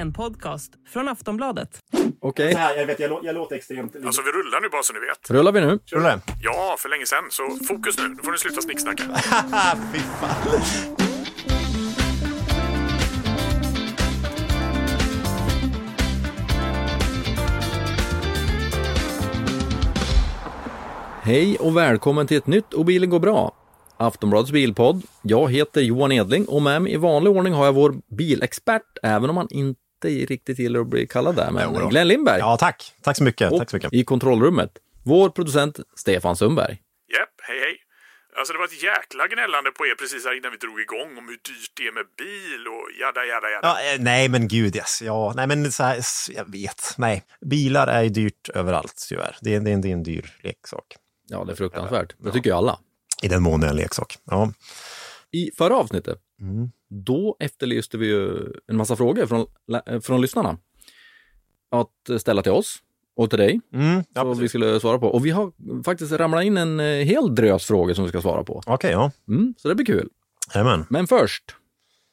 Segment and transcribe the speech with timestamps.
[0.00, 1.78] En podcast från Aftonbladet.
[2.20, 3.96] Okej, här, jag, vet, jag, lå- jag låter extremt...
[4.06, 5.30] Alltså vi rullar nu bara så ni vet.
[5.30, 5.78] rullar vi nu?
[5.86, 6.20] Rullar?
[6.42, 7.24] Ja, för länge sedan.
[7.30, 8.08] Så fokus nu.
[8.08, 9.02] Nu får ni sluta snicksnacka.
[9.92, 10.60] Fy fan.
[21.22, 23.52] Hej och välkommen till ett nytt Och bilen går bra.
[23.96, 25.02] Aftonbladets bilpodd.
[25.22, 29.30] Jag heter Johan Edling och med mig i vanlig ordning har jag vår bilexpert, även
[29.30, 31.88] om han inte riktigt gillar att bli kallad där, men Jo.
[31.88, 32.38] Glenn Lindberg.
[32.38, 32.92] Ja, tack.
[33.02, 33.52] Tack så mycket.
[33.52, 33.92] och Tack så mycket.
[33.92, 34.70] i kontrollrummet,
[35.04, 36.78] vår producent Stefan Sundberg.
[37.18, 37.76] Japp, hej hej.
[38.38, 41.24] Alltså det var ett jäkla gnällande på er precis här innan vi drog igång om
[41.28, 43.60] hur dyrt det är med bil och jada jada jada.
[43.68, 45.02] Ja, eh, nej, men gud, yes.
[45.02, 46.94] ja, nej, men så här, jag vet.
[46.98, 49.36] Nej, bilar är ju dyrt överallt, tyvärr.
[49.40, 50.84] Det är, det är, en- det är en dyr leksak.
[51.28, 52.14] Ja, det är fruktansvärt.
[52.18, 52.78] Det tycker ju alla.
[53.22, 54.18] I den mån det är en leksak.
[54.24, 54.52] Ja.
[55.32, 56.70] I förra avsnittet, Mm.
[56.90, 59.46] Då efterlyste vi ju en massa frågor från,
[60.02, 60.58] från lyssnarna.
[61.70, 62.78] Att ställa till oss
[63.16, 65.06] och till dig, Mm, ja, så vi skulle svara på.
[65.08, 65.52] Och vi har
[65.84, 68.62] faktiskt ramlat in en eh, hel drös frågor som vi ska svara på.
[68.66, 69.10] Okej, ja.
[69.28, 70.08] Mm, så det blir kul.
[70.54, 70.86] Jajamän.
[70.90, 71.44] Men först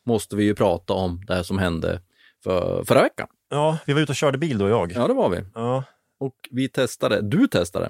[0.06, 2.02] måste vi ju prata om det här som hände
[2.44, 3.28] för, förra veckan.
[3.50, 4.92] Ja, vi var ute och körde bil då, jag.
[4.92, 5.44] Ja, det var vi.
[5.54, 5.84] Ja.
[6.20, 7.90] Och vi testade, du testade.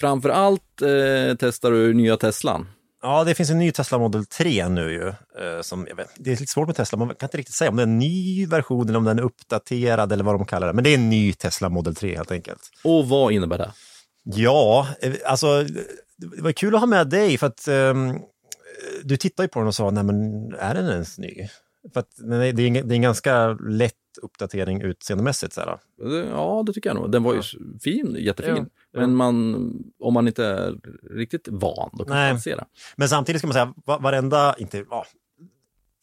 [0.00, 2.66] Framför allt eh, testar du nya Teslan.
[3.06, 5.08] Ja, det finns en ny Tesla Model 3 nu ju.
[5.08, 7.76] eh, Som, vet, det är lite svårt med Tesla, man kan inte riktigt säga om
[7.76, 10.72] det är en ny version eller om den är uppdaterad eller vad de kallar det.
[10.72, 12.60] Men det är en ny Tesla Model 3 helt enkelt.
[12.84, 13.72] Och vad innebär det?
[14.24, 15.62] Ja, eh, alltså
[16.16, 18.18] det var kul att ha med dig för att ehm,
[19.04, 20.16] du tittade ju på den och sa, nej men
[20.58, 21.48] är den ens ny?
[21.92, 25.52] För att är- det är, en, det är en ganska lätt uppdatering utseendemässigt.
[25.52, 25.78] Så här.
[26.30, 27.10] Ja, det tycker jag nog.
[27.12, 27.52] Den var ju s-
[27.84, 28.54] fin, jättefin.
[28.56, 29.00] Ja, ja.
[29.00, 29.54] Men man,
[29.98, 30.74] om man inte är
[31.16, 32.32] riktigt van, då kan Nej.
[32.32, 32.64] man se det.
[32.96, 35.04] Men samtidigt ska man säga, va- varenda, inte, ja,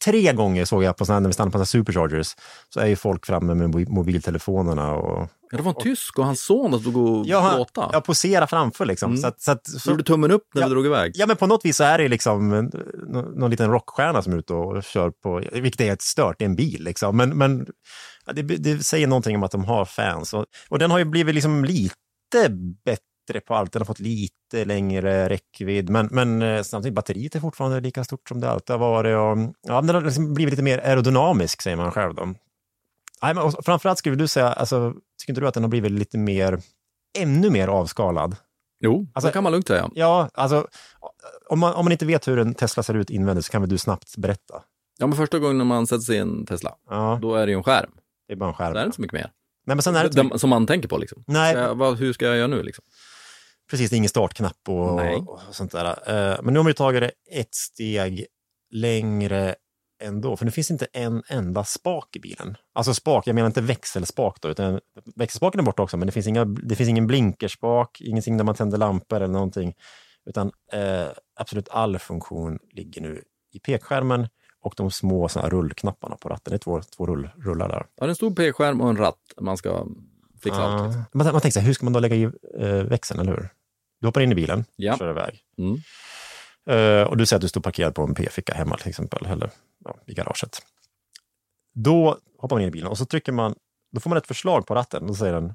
[0.04, 2.36] tre gånger såg jag på såna när vi stannade på superchargers,
[2.68, 6.24] så är ju folk framme med mobi- mobiltelefonerna och Ja, det var en tysk och
[6.24, 9.10] hans son som stod och Ja, jag posera framför liksom.
[9.10, 9.20] Mm.
[9.22, 10.68] Så att, så att, Så gjorde tummen upp när Ja.
[10.68, 11.12] vi drog iväg.
[11.14, 12.70] ja, men på något vis så är det liksom en-
[13.08, 16.44] nå- någon liten rockstjärna som är ute och kör på, vilket är helt stört, det
[16.44, 17.16] är en bil liksom.
[17.16, 17.66] Men, men
[18.26, 20.34] ja, det, det säger någonting om att de har fans.
[20.34, 22.48] Och, och den har ju blivit liksom lite
[22.84, 23.02] bättre
[23.46, 23.72] på allt.
[23.72, 28.28] Den har fått lite längre räckvidd, men, men eh, samtidigt batteriet är fortfarande lika stort
[28.28, 29.16] som det alltid har varit.
[29.16, 32.14] Och, ja, den har liksom blivit lite mer aerodynamisk, säger man själv.
[32.14, 32.24] Då.
[33.22, 36.18] Nej, men framförallt skulle du säga, alltså, tycker inte du att den har blivit lite
[36.18, 36.60] mer,
[37.18, 38.36] ännu mer avskalad?
[38.80, 39.90] Jo, Alltså- det kan man lugnt säga.
[39.94, 40.66] Ja, alltså
[41.48, 43.70] om man, om man inte vet hur en Tesla ser ut invändigt så kan väl
[43.70, 44.62] du snabbt berätta?
[44.98, 47.52] Ja, men första gången när man sätter sig i en Tesla, Ja, då är det
[47.52, 47.90] ju en skärm.
[48.28, 48.74] det är bara en skärm.
[48.74, 49.30] Det är inte så mycket mer.
[49.66, 51.24] Nej, men sen är det inte, Den, som man tänker på liksom.
[51.26, 51.52] Nej.
[51.52, 52.84] Ska jag, vad, hur ska jag göra nu liksom?
[53.72, 55.86] Precis, det är ingen startknapp och, och sånt där.
[55.86, 57.10] Eh, Men nu har vi tagit det
[57.40, 58.26] ett steg
[58.70, 59.54] längre
[60.02, 62.56] ändå, för det finns inte en enda spak i bilen.
[62.74, 64.80] Alltså spak, jag menar inte växelspak då, utan
[65.16, 68.54] växelspaken är borta också, men det finns, inga, det finns ingen blinkerspak, ingenting där man
[68.54, 69.74] tänder lampor eller någonting,
[70.26, 71.06] utan eh,
[71.36, 73.22] absolut all funktion ligger nu
[73.52, 74.28] i pekskärmen
[74.62, 76.50] och de små såna rullknapparna på ratten.
[76.50, 77.78] Det är två, två rull, rullar där.
[77.78, 79.86] Ja, det är en stor p-skärm och en ratt man ska
[80.42, 80.86] fixa allt.
[80.86, 81.04] Liksom.
[81.12, 82.22] Man, man tänker så här, hur ska man då lägga i
[82.58, 83.48] eh, växeln, eller hur?
[84.02, 84.98] Du hoppar in i bilen, Ja.
[84.98, 85.40] kör iväg.
[85.58, 85.76] Mm.
[86.66, 89.50] Eh, och du säger att du står parkerad på en p-ficka hemma till exempel, eller
[89.84, 90.58] ja, i garaget.
[91.74, 93.54] Då hoppar man in i bilen och så trycker man,
[93.92, 95.06] då får man ett förslag på ratten.
[95.06, 95.54] Då säger den,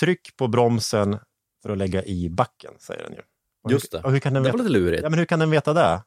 [0.00, 1.18] tryck på bromsen
[1.62, 3.20] för att lägga i backen, säger den ju.
[3.64, 4.10] Och Just hur, det.
[4.10, 5.02] Hur kan den Det veta, var lite lurigt.
[5.02, 6.02] ja, men hur kan den veta det?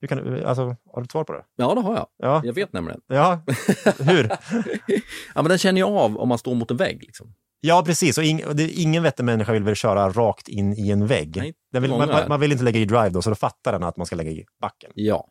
[0.00, 1.44] Hur kan, alltså, har du ett svar på det?
[1.56, 2.06] Ja, det har jag.
[2.16, 3.00] Ja, Jag vet nämligen.
[3.06, 3.42] ja.
[3.98, 4.28] hur?
[5.34, 7.02] Ja, men den känner ju av om man står mot en vägg.
[7.02, 7.34] Liksom.
[7.60, 8.18] Ja, precis.
[8.18, 11.36] Och ing, det, ingen vettig människa vill väl köra rakt in i en vägg.
[11.36, 13.96] Nej, vill, man, man, vill inte lägga i drive då, så då fattar den att
[13.96, 14.90] man ska lägga i backen.
[14.94, 15.28] Ja.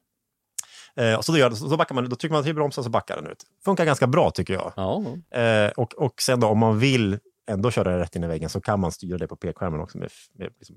[0.95, 3.15] Eh, och så, då gör, så backar man, då trycker man till bromsen så backar
[3.15, 3.43] den ut.
[3.65, 4.73] Funkar ganska bra tycker jag.
[4.75, 5.03] ja.
[5.39, 7.19] Eh, och, och sen då om man vill
[7.51, 10.09] ändå köra rätt in i väggen så kan man styra det på pekskärmen också med,
[10.33, 10.75] med liksom,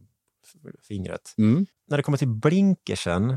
[0.89, 1.35] fingret.
[1.39, 1.67] Mm.
[1.89, 3.37] När det kommer till blinkersen,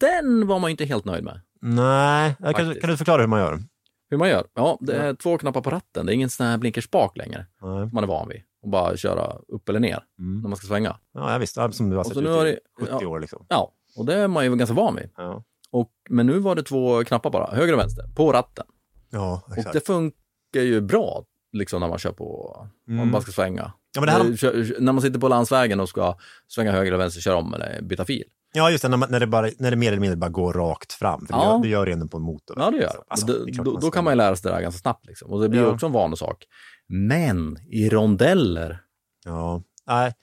[0.00, 1.40] Den var man ju inte helt nöjd med.
[1.60, 3.62] nej, kan, kan du förklara hur man gör?
[4.10, 4.46] Hur man gör?
[4.54, 6.06] Ja, det är två knappar på ratten.
[6.06, 7.46] Det är ingen sån här blinkerspak längre.
[7.62, 7.80] Nej.
[7.88, 8.42] som Man är van vid.
[8.62, 10.40] Och bara köra upp eller ner Mm.
[10.42, 10.96] när man ska svänga.
[11.14, 13.08] Ja, jag visste, som du har Och sett så ut i det- 70 ja.
[13.08, 13.20] år.
[13.20, 13.46] Liksom.
[13.48, 15.10] Ja, och det är man ju ganska van vid.
[15.16, 18.66] Ja, Och, men nu var det två knappar bara, höger och vänster, på ratten.
[19.10, 19.72] ja Och exakt.
[19.72, 22.56] det funkar ju bra liksom när man kör på,
[22.88, 23.10] Mm.
[23.10, 23.72] man ska svänga.
[23.94, 26.16] Ja, här, Eh, när man sitter på landsvägen och ska
[26.48, 28.24] svänga höger och vänster, köra om eller byta fil.
[28.52, 30.52] Ja, just det, när, man, när, det bara, när det mer eller mindre bara går
[30.52, 31.26] rakt fram.
[31.26, 31.52] För det, Ja.
[31.52, 32.64] gör, det gör det ändå på en motorväg.
[32.64, 33.44] Ja, det gör Alltså, det.
[33.44, 35.06] det då, man då kan man ju lära sig det där ganska snabbt.
[35.06, 35.30] Liksom.
[35.30, 35.66] Och det blir Ja.
[35.66, 36.44] också en vanesak.
[36.88, 38.82] Men i rondeller,
[39.24, 40.14] Ja, nej,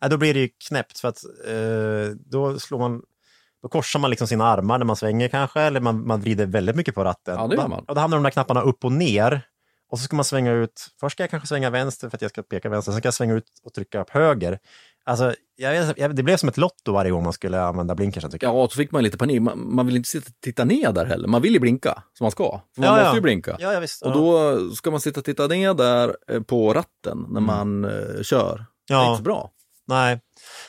[0.00, 3.02] nej, då blir det ju knäppt för att eh, då slår man
[3.62, 6.76] då korsar man liksom sina armar när man svänger kanske, eller man, man vrider väldigt
[6.76, 7.34] mycket på ratten.
[7.38, 7.84] Ja, det gör man.
[7.88, 9.42] Och då hamnar de där knapparna upp och ner.
[9.90, 12.30] Och så ska man svänga ut, först ska jag kanske svänga vänster för att jag
[12.30, 14.58] ska peka vänster, sen ska jag svänga ut och trycka upp höger.
[15.04, 18.46] Alltså, jag, jag, det blev som ett lotto varje gång man skulle använda blinkersen tycker
[18.46, 18.54] jag.
[18.56, 19.42] Ja, och så fick man lite panik.
[19.42, 21.28] Man, man vill inte sitta och titta ner där heller.
[21.28, 22.60] Man vill ju blinka, som man ska.
[22.74, 23.14] För man Ja, måste ja.
[23.14, 23.56] ju blinka.
[23.60, 24.02] Ja, visst.
[24.02, 28.22] Och då ska man sitta och titta ner där eh, på ratten när man eh,
[28.22, 28.64] kör.
[28.88, 29.50] Det är inte så bra.
[29.86, 30.20] Nej.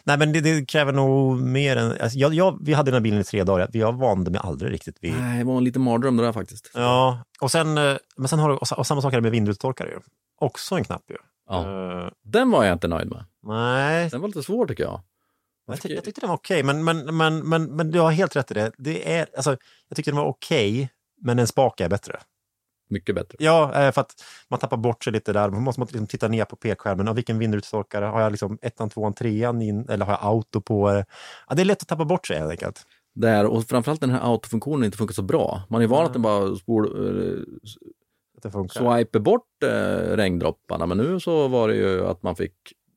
[0.03, 1.91] Nej, men det, det kräver nog mer än...
[2.01, 4.71] Alltså, jag, jag, vi hade den här bilen i tre dagar, jag vande mig aldrig
[4.71, 5.13] riktigt vid...
[5.19, 6.71] Nej, det var en liten mardröm det där faktiskt.
[6.73, 9.31] Ja, och sen, eh, men sen har du, och, och samma sak är det med
[9.31, 9.89] vindrutetorkare.
[10.41, 11.15] Också en knapp ju.
[11.49, 11.61] Ja.
[12.03, 13.25] Eh, Den var jag inte nöjd med.
[13.43, 15.01] nej, Den var lite svår tycker jag.
[15.67, 18.35] jag, tyck, jag tyckte den var okej, men, men, men, men, men du har helt
[18.35, 18.71] rätt i det.
[18.77, 19.57] det är, alltså,
[19.89, 20.89] jag tyckte den var okej,
[21.21, 22.19] men en spak är bättre.
[22.89, 23.37] Mycket bättre.
[23.39, 24.11] Ja, eh, för att
[24.49, 25.49] man tappar bort sig lite där.
[25.49, 27.07] Man måste liksom titta ner på pekskärmen.
[27.07, 28.05] Ja, vilken vindrutetorkare?
[28.05, 31.03] Har jag liksom ettan, tvåan, trean in, eller har jag auto på?
[31.49, 32.85] Ja, det är lätt att tappa bort sig helt enkelt.
[33.15, 35.61] Där, och framförallt den här autofunktionen inte funkar så bra.
[35.69, 36.87] Man är van att den bara spol,
[38.43, 38.95] det funkar.
[38.95, 42.53] swiper bort eh, regndropparna, men nu så var det ju att man fick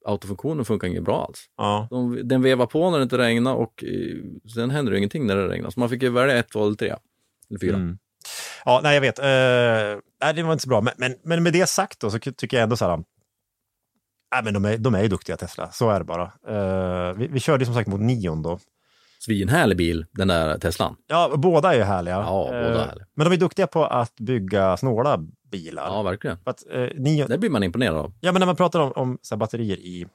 [0.06, 1.46] autofunktionen funkar inget bra alls.
[1.56, 1.87] Ja.
[1.90, 5.37] De, den vevar på när det inte regnar och eh, sen händer det ingenting när
[5.37, 5.70] det regnar.
[5.70, 6.94] Så man fick ju välja ett, två eller tre.
[7.50, 7.76] Eller fyra.
[7.76, 7.98] Mm.
[8.64, 9.19] Ja, nej, jag vet.
[9.19, 10.81] Uh, nej, det var inte så bra.
[10.81, 12.96] Men, men, men med det sagt då, så tycker jag ändå så här.
[14.34, 16.32] Nej, men de är, de är ju duktiga Tesla, så är det bara.
[16.49, 18.58] Eh, vi, vi körde som sagt mot Nion då.
[19.18, 20.96] Svinhärlig bil, den där Teslan.
[21.06, 22.14] Ja, båda är härliga.
[22.14, 23.06] Ja, båda är Eh, härliga.
[23.14, 25.18] Men de är duktiga på att bygga snåla
[25.50, 25.86] bilar.
[25.86, 26.38] Ja, verkligen.
[26.38, 28.12] För att, eh, Nion, Det blir man imponerad av.
[28.20, 30.06] Ja, men när man pratar om, om så här, batterier i,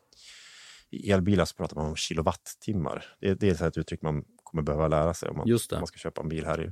[0.91, 3.05] i elbilar så pratar man om kilowattimmar.
[3.21, 5.87] Det, det är så ett uttryck man kommer behöva lära sig om man, om man
[5.87, 6.71] ska köpa en bil här i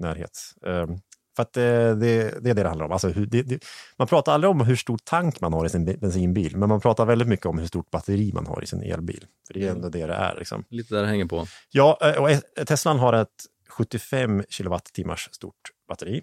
[0.00, 0.38] närhet.
[0.62, 0.98] Um,
[1.36, 2.92] för att det, det, det är det det handlar om.
[2.92, 3.64] Alltså hur, det,
[3.96, 6.80] man pratar aldrig om hur stor tank man har i sin be- bensinbil, men man
[6.80, 9.24] pratar väldigt mycket om hur stort batteri man har i sin elbil.
[9.46, 10.34] För det är ändå det det är.
[10.38, 10.64] Liksom.
[10.68, 11.46] Lite där det hänger på.
[11.70, 13.28] Ja, eh, och eh, Teslan har ett
[13.68, 15.54] 75 kilowattimmars stort
[15.88, 16.22] batteri.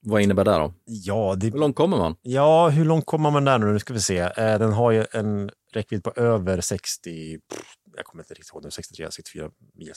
[0.00, 0.72] Vad innebär det då?
[0.84, 2.16] Ja, det, Hur långt kommer man?
[2.22, 3.66] Ja, hur långt kommer man där nu?
[3.72, 4.18] Nu ska vi se.
[4.18, 8.64] Eh, Den har ju en räckvidd på över 60, pff, jag kommer inte riktigt ihåg
[8.64, 9.92] nu, 63, 64 mil.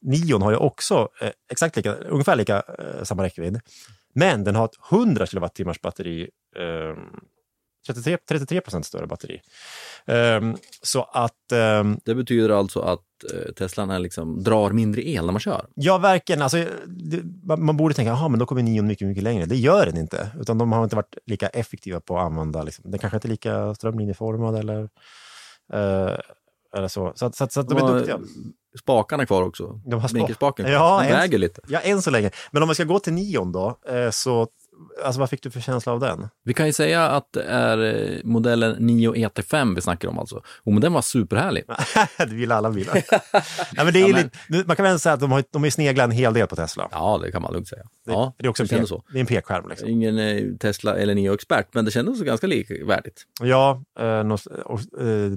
[0.00, 3.60] Nion har ju också eh, exakt lika, ungefär lika eh, samma räckvidd.
[4.14, 6.96] Men den har ett 100 kilowattimmars batteri, eh,
[7.86, 9.40] 33, 33 procent större batteri.
[10.06, 10.40] Eh,
[10.82, 13.00] så att ehm, Det betyder alltså att
[13.34, 15.66] eh, Teslan är liksom, drar mindre el när man kör.
[15.74, 16.42] Ja, verkligen.
[16.42, 17.22] Alltså, det,
[17.56, 19.46] man, borde tänka, jaha, men då kommer Nion mycket, mycket längre.
[19.46, 20.30] Det gör den inte.
[20.40, 23.30] Utan de har inte varit lika effektiva på att använda, liksom, den kanske inte är
[23.30, 24.88] lika strömlinjeformad eller,
[25.72, 26.18] eh,
[26.76, 27.12] eller så.
[27.14, 28.18] Så, så, så att de är Och, duktiga.
[28.80, 29.80] Spakarna kvar också.
[29.90, 30.66] De har spa- Blinkerspaken.
[30.72, 31.60] Ja, den en- väger lite.
[31.68, 32.30] Ja, än så länge.
[32.50, 34.46] Men om vi ska gå till Nion då, eh, så
[35.04, 36.28] alltså, vad fick du för känsla av den?
[36.44, 40.36] Vi kan ju säga att det är eh, modellen 9 ET5 vi snackar om alltså.
[40.36, 41.64] Och men den var superhärlig.
[42.28, 43.02] du gillar alla bilar.
[43.76, 45.62] ja, men det är Ja, men- lite, man kan väl säga att de har, de
[45.62, 46.88] har sneglat en hel del på Tesla.
[46.92, 47.82] Ja, det kan man lugnt säga.
[48.04, 49.68] Det, ja, det är också en, pek, det är en pekskärm.
[49.68, 49.88] Liksom.
[49.88, 53.22] Ingen eh, Tesla eller Neo-expert, men det kändes ganska likvärdigt.
[53.42, 54.32] Ja, eh,
[54.64, 54.80] och,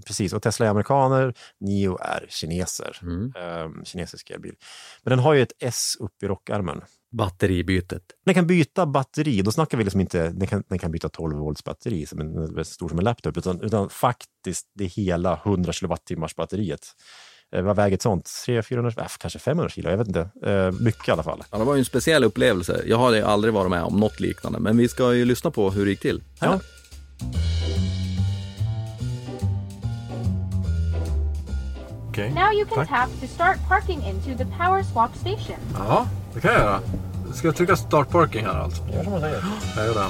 [0.06, 0.34] precis.
[0.34, 3.00] Och Tesla är amerikaner, Nio är kineser.
[3.02, 3.34] Mm.
[3.36, 4.56] Eh, kinesisk elbil.
[5.04, 6.82] Men den har ju ett S upp i rockarmen.
[7.12, 8.04] Batteribytet.
[8.26, 11.38] Den kan byta batteri, då snackar vi liksom inte, den kan, den kan byta 12
[11.38, 16.36] volts batteri som en, stor som en laptop, utan, utan faktiskt det hela 100 kilowattimmars
[16.36, 16.88] batteriet.
[17.56, 18.26] Eh, vad väger ett sånt?
[18.48, 20.30] 300-400, äh, kanske 500 kilo, jag vet inte.
[20.46, 21.44] Eh, mycket i alla fall.
[21.52, 22.83] Ja, det var ju en speciell upplevelse.
[22.86, 25.86] Jag har aldrig varit med om något liknande, men vi ska ju lyssna på hur
[25.86, 26.24] det gick till.
[26.40, 26.60] Ja.
[32.10, 32.33] Okej.
[32.33, 32.90] Now you can Tack.
[32.90, 35.60] tap to start parking into the power swap station.
[35.74, 36.80] Ja, det kan jag göra.
[37.33, 38.83] Ska jag trycka start parking här alltså?
[38.94, 39.44] Gör som man säger.
[39.76, 40.09] Jag gör det.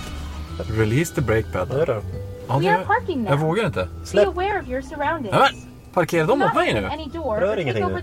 [0.82, 1.70] Release the brake pad.
[1.72, 2.02] Gör det.
[2.48, 2.86] Ja, We are
[3.30, 3.88] jag vågar inte.
[4.14, 5.32] Be aware of your surroundings.
[5.32, 5.62] Nej, men,
[5.94, 6.86] parkerar de mot mig nu?
[6.86, 8.02] any door Rör ingenting nu.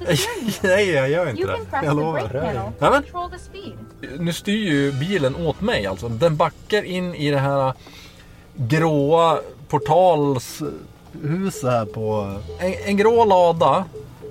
[0.63, 1.57] Nej, jag gör inte You det.
[1.57, 2.13] press Jag the lovar.
[2.21, 3.73] brake panel Nej, to men- control the speed.
[4.21, 6.09] Nu styr ju bilen åt mig alltså.
[6.09, 7.73] Den backar in i det här
[8.57, 12.37] gråa portalshuset här på...
[12.59, 13.85] En, en grå lada,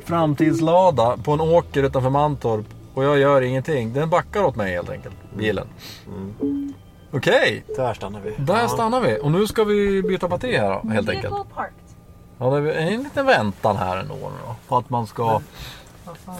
[0.05, 2.65] framtidslada på en åker utanför Mantorp.
[2.95, 3.93] Och jag gör ingenting.
[3.93, 5.67] Den backar åt mig helt enkelt, bilen.
[7.11, 8.35] Okej, Där stannar vi.
[8.37, 9.19] där stannar vi.
[9.21, 11.33] Och nu ska vi byta batteri här då, helt enkelt.
[12.37, 14.55] Ja, det är en liten väntan här ändå nu då.
[14.67, 15.41] På att man ska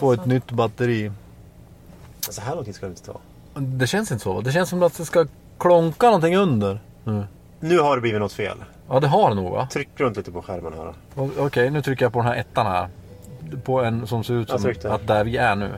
[0.00, 1.12] få ett nytt batteri.
[2.20, 3.20] Så här lång tid ska det inte ta.
[3.54, 4.40] Det känns inte så.
[4.40, 5.26] Det känns som att det ska
[5.58, 6.80] klonka någonting under.
[7.60, 8.56] Nu har det blivit något fel.
[8.88, 9.68] Ja, det har det nog va?
[9.72, 10.94] Tryck runt lite på skärmen här.
[11.38, 12.88] Okej, nu trycker jag på den här ettan här.
[13.64, 15.70] På en som ser ut som att där vi är nu.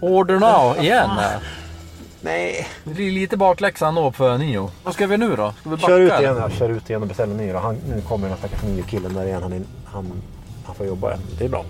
[0.00, 1.10] Order now igen.
[2.20, 2.68] Nej.
[2.84, 4.70] Det blir lite bakläxa ändå för Nio.
[4.84, 5.52] Vad ska vi nu då?
[5.60, 5.86] Ska vi backa?
[5.86, 7.52] Kör ut igen, ja, kör ut igen och beställ en ny.
[7.52, 7.58] Då.
[7.58, 9.42] Han, nu kommer den här stackars nya killen där igen.
[9.42, 10.12] Han, är, han,
[10.66, 11.20] han får jobba igen.
[11.38, 11.64] Det är bra.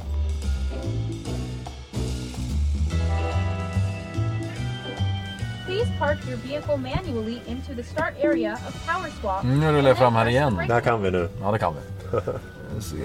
[5.67, 9.43] Please park your vehicle manually into the start area of Power Swap.
[9.45, 10.61] Nu rullar jag fram här igen.
[10.69, 11.29] Där kan vi nu.
[11.43, 11.81] Ja, det kan vi.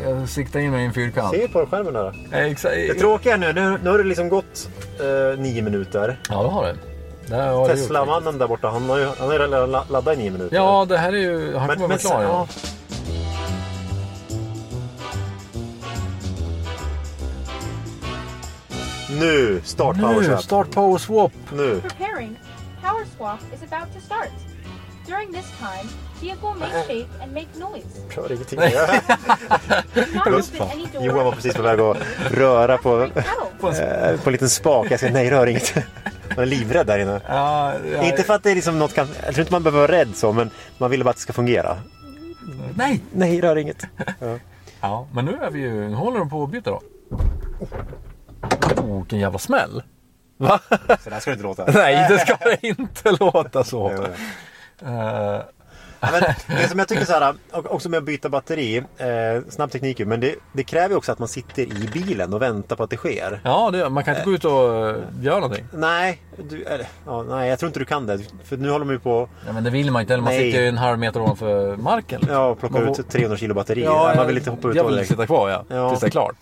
[0.03, 1.36] Jag siktar in mig i en fyrkant.
[1.36, 2.08] Se på skärmen där.
[2.08, 2.55] Eh.
[2.63, 6.20] Det tråkiga är nu, nu, nu har det liksom gått eh, nio minuter.
[6.29, 6.77] Ja, det har det.
[7.27, 7.67] Det.
[7.67, 10.55] Tesla-mannen där borta, han har ju han har ju laddat i nio minuter.
[10.55, 11.55] Ja, det här är ju...
[11.58, 12.24] Han men, kommer men, vara klar.
[12.24, 12.48] ja.
[12.51, 12.70] Ja.
[19.20, 19.62] Nu!
[19.63, 20.43] Start power Nu, swap.
[20.43, 21.32] start power swap.
[21.51, 21.82] Nu.
[21.82, 22.39] Preparing.
[22.82, 24.32] Power swap is about to start.
[25.08, 25.89] During this time,
[26.22, 27.88] vehicle may shake and make noise.
[28.15, 28.60] Rör ingenting.
[28.60, 28.72] Open
[30.72, 31.36] any Johan var doors.
[31.36, 31.98] precis på väg att
[32.32, 33.10] röra på, eh,
[34.24, 34.88] på en liten spak.
[34.89, 35.75] Jag ska nej, rör inget.
[36.29, 37.22] Man är livrädd där inne.
[37.27, 39.08] Ja, ja, Inte för att det är liksom något kan...
[39.25, 41.34] Jag tror inte man behöver vara rädd så, men man vill bara att det ska
[41.34, 41.77] fungera.
[42.75, 43.01] Nej!
[43.12, 43.86] Nej, rör inget.
[44.82, 45.89] Ja, men nu är vi ju...
[45.89, 46.82] Nu håller de på att byta då.
[48.77, 49.84] Oh, vilken jävla smäll.
[50.38, 50.60] Va?
[51.03, 51.65] Så där ska det inte låta.
[51.65, 54.08] Nej, det ska det inte låta så.
[54.79, 55.43] Ja,
[56.12, 56.22] men
[56.62, 59.05] det som jag tycker så här, och- också med att byta batteri, eh,
[59.50, 62.75] snabb teknik ju, men det, det kräver också att man sitter i bilen och väntar
[62.75, 63.41] på att det sker.
[63.43, 65.65] ja, det, man kan inte gå ut och uh, göra någonting.
[65.74, 68.19] Nej, du, eller, ja, nej, jag tror inte du kan det.
[68.43, 70.13] För nu håller de ju på Ja, men det vill man inte.
[70.13, 70.45] Eller man Nej.
[70.51, 72.19] sitter ju en halv meter ovanför marken.
[72.19, 72.38] liksom.
[72.38, 73.83] ja, att plocka Man ut 300 kilo batteri.
[73.83, 75.89] Ja, man vill inte hoppa ut Jag och vill sitta kvar ja, Ja.
[75.89, 76.36] tills det är klart.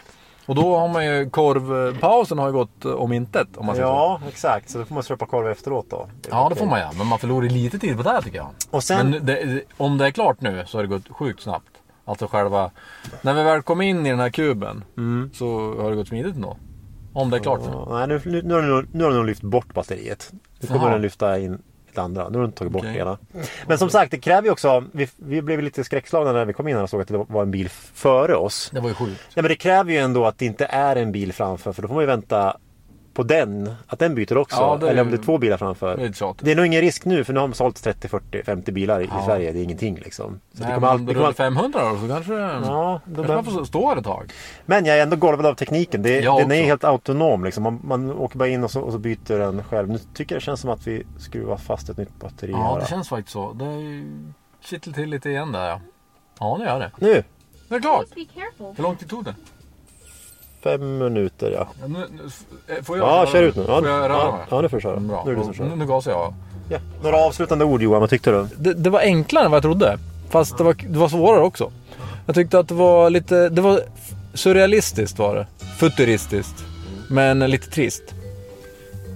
[0.46, 3.88] Och då har man ju korvpausen har ju gått eh, om intet om man säger
[3.88, 3.94] så.
[3.94, 4.70] Ja, exakt.
[4.70, 6.08] Så då får man slöpa korv efteråt då.
[6.30, 6.92] Ja, det får man ja.
[6.98, 8.50] Men man förlorar lite tid på det här tycker jag.
[8.72, 11.66] Och sen- Men det, om det är klart nu så har det gått sjukt snabbt.
[12.06, 12.72] Alltså själva...
[13.22, 14.84] När vi väl kom in i den här kuben
[15.34, 16.58] så har det gått smidigt ändå.
[17.14, 17.60] Om det är klart.
[17.66, 20.32] Ja, nej, nu, nu, nu, har den, nog- nu har den nog lyft bort batteriet.
[20.60, 22.30] Nu kommer den lyfta in ett andra.
[22.30, 22.94] Nu har den tagit bort Okej.
[22.94, 23.18] hela.
[23.68, 24.84] Men som sagt, det kräver ju också...
[24.92, 27.42] Vi, vi blev lite skräckslagna när vi kom in här och såg att det var
[27.42, 28.70] en bil före oss.
[28.74, 29.22] Det var ju sjukt.
[29.36, 31.88] Nej, men det kräver ju ändå att det inte är en bil framför för då
[31.88, 32.58] får man ju vänta
[33.14, 34.56] på den, att den byter också.
[34.56, 35.98] Ja, är Eller om det är två bilar framför.
[35.98, 36.36] Det är.
[36.46, 39.02] Det är nog ingen risk nu för nu har de sålt 30, 40, 50 bilar
[39.02, 39.22] i, Ja.
[39.22, 39.52] i Sverige.
[39.52, 40.40] Det är ingenting liksom.
[40.54, 42.34] Så Nej, det men kommer om all, det kommer rullar all, 500 då så kanske,
[42.34, 44.32] ja, de, kanske man får stå här ett tag.
[44.66, 46.02] Men jag är ändå golvad av tekniken.
[46.04, 46.68] Det, Jag den är också.
[46.68, 47.44] helt autonom.
[47.44, 47.64] Liksom.
[47.64, 49.90] Man, man åker bara in och så, och så byter den själv.
[49.90, 52.80] Nu tycker jag det känns som att vi skruvar fast ett nytt batteri Ja, här.
[52.80, 53.54] det känns faktiskt så.
[53.54, 53.66] Det
[54.62, 55.80] kittlar till lite igen där ja.
[56.40, 56.92] Ja, det gör det.
[56.98, 57.24] Nu!
[57.70, 58.06] Det är klart.
[58.76, 59.36] Hur lång tid tog det?
[60.64, 61.68] Fem minuter ja.
[61.82, 63.66] Ja, Nu, nu, eh, får jag Ja, köra- kör ut nu.
[63.68, 65.00] Ja, Får jag röra ja, ja, nu får du köra.
[65.00, 65.24] Bra.
[65.26, 65.64] Nu är det du som kör.
[65.66, 66.34] Nu, nu gasar jag.
[66.70, 66.78] Ja.
[67.04, 68.48] Några avslutande ord Johan, vad tyckte du?
[68.58, 69.98] Det, det var enklare än vad jag trodde.
[70.30, 71.72] Fast det var, det var svårare också.
[72.26, 73.80] Jag tyckte att det var lite, det var
[74.34, 75.48] surrealistiskt var det.
[75.80, 76.64] Futuristiskt.
[77.10, 78.04] Men lite trist.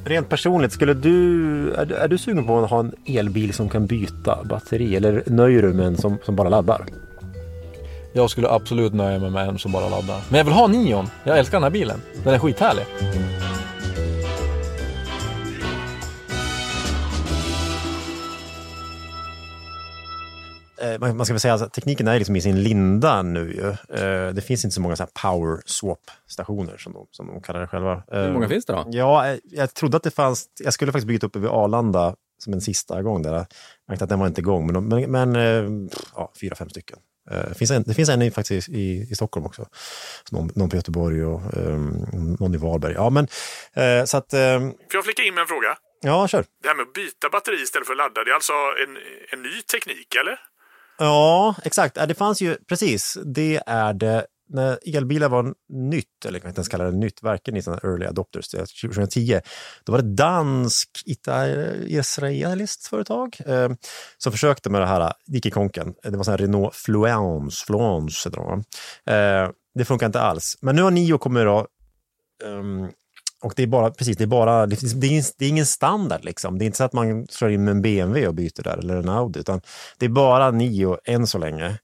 [0.06, 3.70] Rent personligt, skulle du, är, du- är du sugen på att ha en elbil som
[3.70, 4.96] kan byta batteri?
[4.96, 6.86] Eller nöjer du med en som, som bara laddar?
[8.18, 10.22] Jag skulle absolut nöja mig med en som bara laddar.
[10.30, 11.10] Men jag vill ha Nion.
[11.24, 12.02] Jag älskar den här bilen.
[12.24, 12.86] Den är skithärlig.
[20.82, 23.70] Eh, man ska väl säga att tekniken är liksom i sin linda nu ju.
[24.00, 27.60] Eh, det finns inte så många så här power swap-stationer som de, som de kallar
[27.60, 28.04] det själva.
[28.08, 28.86] Hur många finns det då?
[28.92, 30.46] Ja, eh, jag trodde att det fanns.
[30.64, 33.34] Jag skulle faktiskt bygga upp över Arlanda som en sista gång där.
[33.34, 33.46] Jag
[33.88, 37.00] märkte att den var inte igång, men, men, men eh, ja, fyra, fem stycken.
[37.32, 39.68] Eh, Det finns en, det finns en i, faktiskt i, i Stockholm också.
[40.30, 42.94] Så någon, någon på Göteborg och um, någon i Varberg.
[42.94, 43.28] Ja, men
[43.74, 44.34] eh, så att...
[44.34, 45.78] eh, Får jag flika in med en fråga?
[46.02, 46.46] ja, kör.
[46.62, 48.98] Det här med att byta batteri istället för att ladda, det är alltså en,
[49.34, 50.40] en ny teknik, eller?
[50.98, 51.96] Ja, exakt.
[52.08, 54.26] Det fanns ju, precis, det är det.
[54.50, 57.82] När elbilar var nytt, eller jag kan inte ens kalla det nytt, varken i sådana
[57.84, 58.48] early adopters,
[58.82, 59.40] 2010,
[59.84, 60.90] då var det dansk,
[61.88, 63.70] israeliskt företag eh,
[64.18, 65.94] som försökte med det här, det gick i konken.
[66.04, 68.60] Det var sån här Renault Fluence, Fluence heter de,
[69.14, 70.58] eh, Det funkar inte alls.
[70.62, 71.68] Men nu har Nio kommit då,
[72.44, 72.92] Um,
[73.44, 75.50] och det är bara, precis, det är bara, det, finns- det, är, ingen- det är
[75.50, 76.58] ingen standard liksom.
[76.58, 78.96] Det är inte så att man slår in med en BMW och byter där, eller
[78.98, 79.62] en Audi, utan
[80.00, 81.78] det är bara Nio än så länge.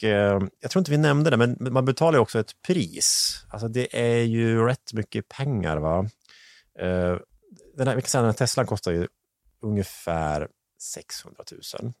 [0.00, 3.40] Och eh, jag tror inte vi nämnde det, men man betalar också ett pris.
[3.48, 6.08] Alltså det är ju rätt mycket pengar va.
[6.78, 7.16] Eh,
[7.76, 9.06] den här, vi kan säga den Teslan kostar ju
[9.62, 10.48] ungefär
[10.82, 11.44] 600
[11.82, 11.92] 000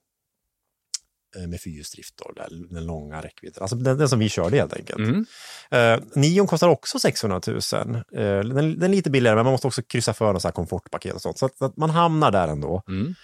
[1.36, 3.62] eh, med fyrhjulsdrift den, den långa räckvidden.
[3.62, 4.98] Alltså den, den som vi körde helt enkelt.
[4.98, 5.26] Mm.
[5.70, 7.56] Eh, Nion kostar också 600 000.
[7.56, 10.52] Eh, den, den är lite billigare, men man måste också kryssa för något så här
[10.52, 11.38] komfortpaket och sånt.
[11.38, 12.82] Så att, att man hamnar där ändå.
[12.88, 13.14] Mm.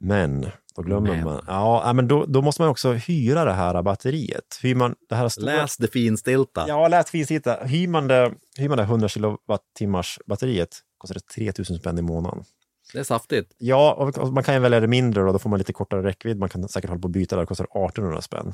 [0.00, 1.24] Men då glömmer Men.
[1.24, 1.44] man.
[1.46, 4.58] Ja, ja, men då, då måste man också hyra det här batteriet.
[4.62, 5.46] Hyr man det här stora...
[5.46, 6.64] Läs det finstilta.
[6.68, 7.64] Ja, läs finstilta.
[7.64, 12.44] Hyr man det, hyr man det 100 kilowattimmars batteriet kostar det 3000 spänn i månaden.
[12.92, 13.54] Det är saftigt.
[13.58, 16.38] Ja, och man kan ju välja det mindre och då får man lite kortare räckvidd.
[16.38, 18.52] Man kan säkert hålla på och byta där, det kostar 1800 spänn.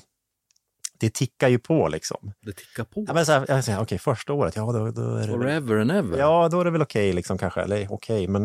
[1.07, 2.33] Det tickar ju på liksom.
[2.43, 3.05] Det tickar på.
[3.09, 5.77] Ja, men så här, jag säger, okej, första året, ja då, då är det Forever
[5.77, 6.19] and ever.
[6.19, 7.61] Ja, då är det väl okej liksom kanske.
[7.63, 8.43] Eller okej, men,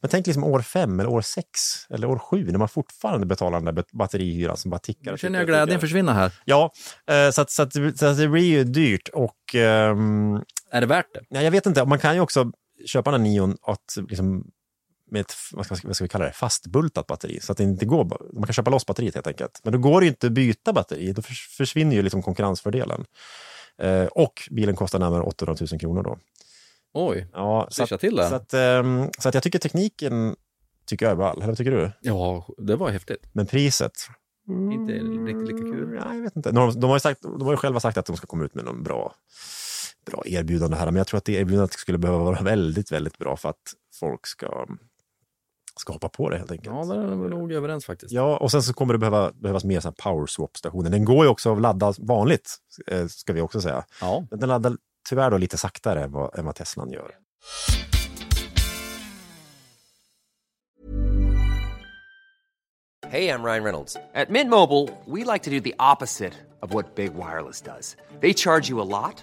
[0.00, 1.48] men tänk liksom år fem eller år sex
[1.90, 5.10] eller år sju när man fortfarande betalar den där bat- batterihyran som bara tickar.
[5.12, 5.80] Nu känner jag glädjen tickar.
[5.80, 6.32] försvinna här.
[6.44, 6.70] Ja,
[7.10, 10.34] eh, så, att, så, att, så att det blir ju dyrt och ehm,
[10.70, 11.20] Är det värt det?
[11.28, 12.52] ja, jag vet inte, man kan ju också
[12.86, 14.44] köpa den här Nion att, liksom,
[15.14, 17.40] med ett vad ska, vad ska vi kalla det, fastbultat batteri.
[17.40, 19.60] Så att det inte går, man kan köpa loss batteriet helt enkelt.
[19.64, 23.04] Men då går det inte att byta batteri, då förs- försvinner ju liksom konkurrensfördelen.
[23.78, 26.18] Eh, och bilen kostar närmare 800 000 kronor då.
[26.94, 28.36] Oj, Ja, så, att, till så, det.
[28.36, 30.36] att, ehm, så att jag tycker tekniken
[30.86, 31.36] tycker jag är ball.
[31.36, 31.90] Eller vad tycker du?
[32.00, 33.26] Ja, det var häftigt.
[33.32, 33.92] Men priset?
[34.48, 35.98] Inte riktigt lika kul.
[36.04, 36.50] Ja, jag vet inte.
[36.52, 38.54] De, de, har ju sagt, de har ju själva sagt att de ska komma ut
[38.54, 39.14] med någon bra,
[40.06, 40.86] bra erbjudande här.
[40.86, 43.62] Men jag tror att det erbjudandet skulle behöva vara väldigt, väldigt bra för att
[44.00, 44.66] folk ska,
[45.80, 46.76] ska hoppa på det helt enkelt.
[46.76, 48.12] Ja, där är vi nog överens faktiskt.
[48.12, 50.90] Ja, och sen så kommer det behöva, behövas mer såna här power swap-stationer.
[50.90, 53.84] Den går ju också att ladda vanligt, eh, ska vi också säga.
[54.00, 54.26] Ja.
[54.30, 54.76] Men Den laddar
[55.08, 57.10] tyvärr då lite saktare än vad, än vad Teslan gör.
[63.14, 63.96] Hey, I'm Ryan Reynolds.
[64.14, 67.96] At Mint Mobile, we like to do the opposite of what Big Wireless does.
[68.20, 69.22] They charge you a lot,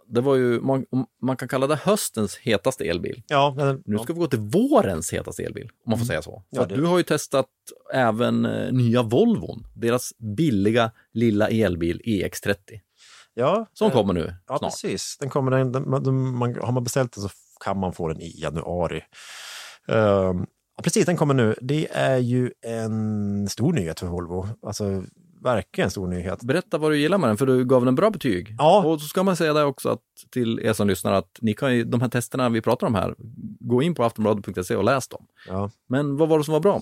[0.13, 0.85] Det var ju, man,
[1.21, 3.23] man kan kalla det höstens hetaste elbil.
[3.27, 6.31] Ja, men- Nu ska vi gå till vårens hetaste elbil, om man får säga så.
[6.35, 6.43] Mm.
[6.49, 7.47] Ja, det- Du har ju testat
[7.93, 12.55] även eh, nya Volvon, deras billiga lilla elbil EX30,
[13.33, 14.71] ja, som eh, kommer nu Ja, snart.
[14.71, 15.17] precis.
[15.19, 17.29] Den kommer, den, den, man, har man beställt den så
[17.65, 19.01] kan man få den i januari.
[19.87, 20.45] Ehm,
[20.77, 21.55] ja, precis, den kommer nu.
[21.61, 24.47] Det är ju en stor nyhet för Volvo.
[24.67, 25.03] Alltså,
[25.43, 26.43] verkligen en stor nyhet.
[26.43, 28.55] Berätta vad du gillar med den, för du gav den bra betyg.
[28.57, 28.83] Ja.
[28.85, 29.99] Och så ska man säga det också att,
[30.31, 33.15] till er som lyssnar att ni kan ju, de här testerna vi pratar om här,
[33.59, 35.25] gå in på aftonbladet.se och läs dem.
[35.47, 35.71] Ja.
[35.89, 36.81] Men vad var det som var bra?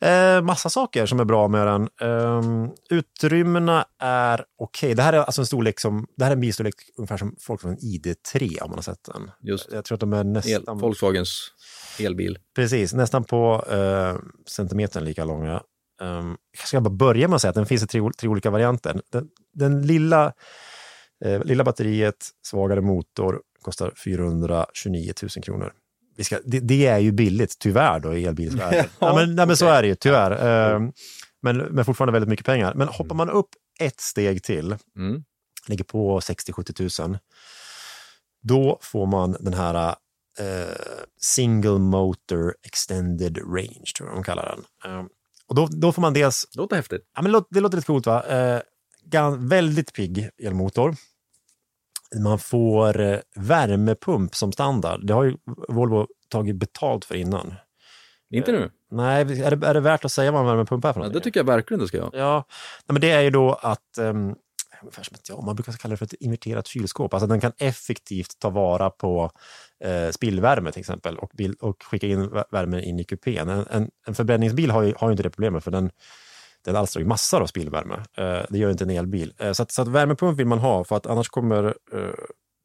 [0.00, 1.88] Eh, massa saker som är bra med den.
[2.10, 4.94] Um, utrymmena är okej.
[4.94, 7.60] Det här är alltså en storlek som, det här är en bilstorlek ungefär som folk
[7.60, 9.30] från ID3 om man har sett den.
[9.42, 11.52] Just Jag tror att de är el, nästan, Volkswagens
[12.00, 12.38] elbil.
[12.56, 14.16] precis, nästan på eh,
[14.46, 15.62] centimetern lika långa.
[16.00, 18.50] Um, jag ska bara börja med att säga att den finns i tre, tre olika
[18.50, 19.00] varianter.
[19.12, 20.32] Den, den lilla,
[21.24, 25.72] eh, lilla batteriet, svagare motor, kostar 429 000 kronor.
[26.16, 28.86] Vi ska, det, det är ju billigt, tyvärr då, i elbilsvärlden.
[28.98, 30.74] ja, men, nej, men så är det ju, tyvärr.
[30.74, 30.92] Um,
[31.42, 32.74] men, men fortfarande väldigt mycket pengar.
[32.74, 33.48] Men hoppar man upp
[33.80, 35.24] ett steg till, Mm.
[35.68, 37.18] ligger på 60-70 000,
[38.42, 39.94] då får man den här
[40.38, 40.74] eh,
[41.20, 44.92] Single Motor Extended Range, tror jag de kallar den.
[44.92, 45.08] Um,
[45.48, 47.02] och då, då får man dels Det låter häftigt.
[47.14, 48.24] Ja, men det låter, det låter lite coolt va?
[48.26, 48.60] Eh,
[49.38, 50.94] väldigt pigg elmotor.
[52.24, 55.06] Man får eh, värmepump som standard.
[55.06, 55.36] Det har ju
[55.68, 57.54] Volvo tagit betalt för innan.
[58.30, 58.70] Inte nu?
[58.90, 61.18] Nej, är det, är det värt att säga vad en värmepump är för Ja, någonting?
[61.20, 62.10] det tycker jag verkligen du ska göra.
[62.12, 62.44] Ja,
[62.86, 64.34] nej, men det är ju då att um,
[64.82, 67.14] ungefär som ett, ja, man brukar kalla det för ett inverterat kylskåp.
[67.14, 69.30] Alltså den kan effektivt ta vara på
[69.84, 73.48] eh, spillvärme till exempel och, bil, och skicka in vä- värme in i kupén.
[73.48, 75.90] En, en, en förbränningsbil har ju, har ju inte det problemet för den,
[76.64, 77.94] den alstrar ju massor av spillvärme.
[77.94, 79.34] Eh, det gör inte en elbil.
[79.38, 82.14] Eh, så, att, så att värmepump vill man ha för att annars kommer eh,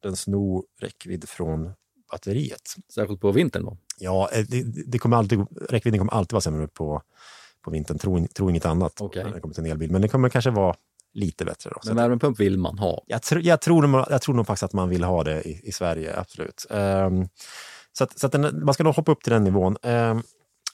[0.02, 1.72] den sno räckvidd från
[2.10, 2.74] batteriet.
[2.94, 3.78] Särskilt på vintern då.
[3.98, 7.02] Ja, eh, det, det kommer alltid, räckvidden kommer alltid vara sämre på,
[7.64, 7.98] på vintern.
[7.98, 9.24] Tro, tro inget annat Okej.
[9.24, 9.90] när det kommer till en elbil.
[9.90, 10.74] Men det kommer kanske vara
[11.14, 11.70] lite bättre.
[11.70, 11.80] Då.
[11.84, 13.04] Men värmepump vill man ha.
[13.06, 15.60] jag, tr, jag, tror nog, jag tror nog faktiskt att man vill ha det i,
[15.68, 16.66] i Sverige, absolut.
[16.70, 17.28] Ehm,
[17.92, 19.76] så att, så att den, man ska nog hoppa upp till den nivån.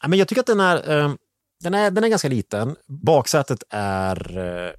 [0.02, 1.16] Ja, men jag tycker att den är, ehm,
[1.60, 2.76] den är, den är ganska liten.
[2.86, 4.74] Baksätet är eh,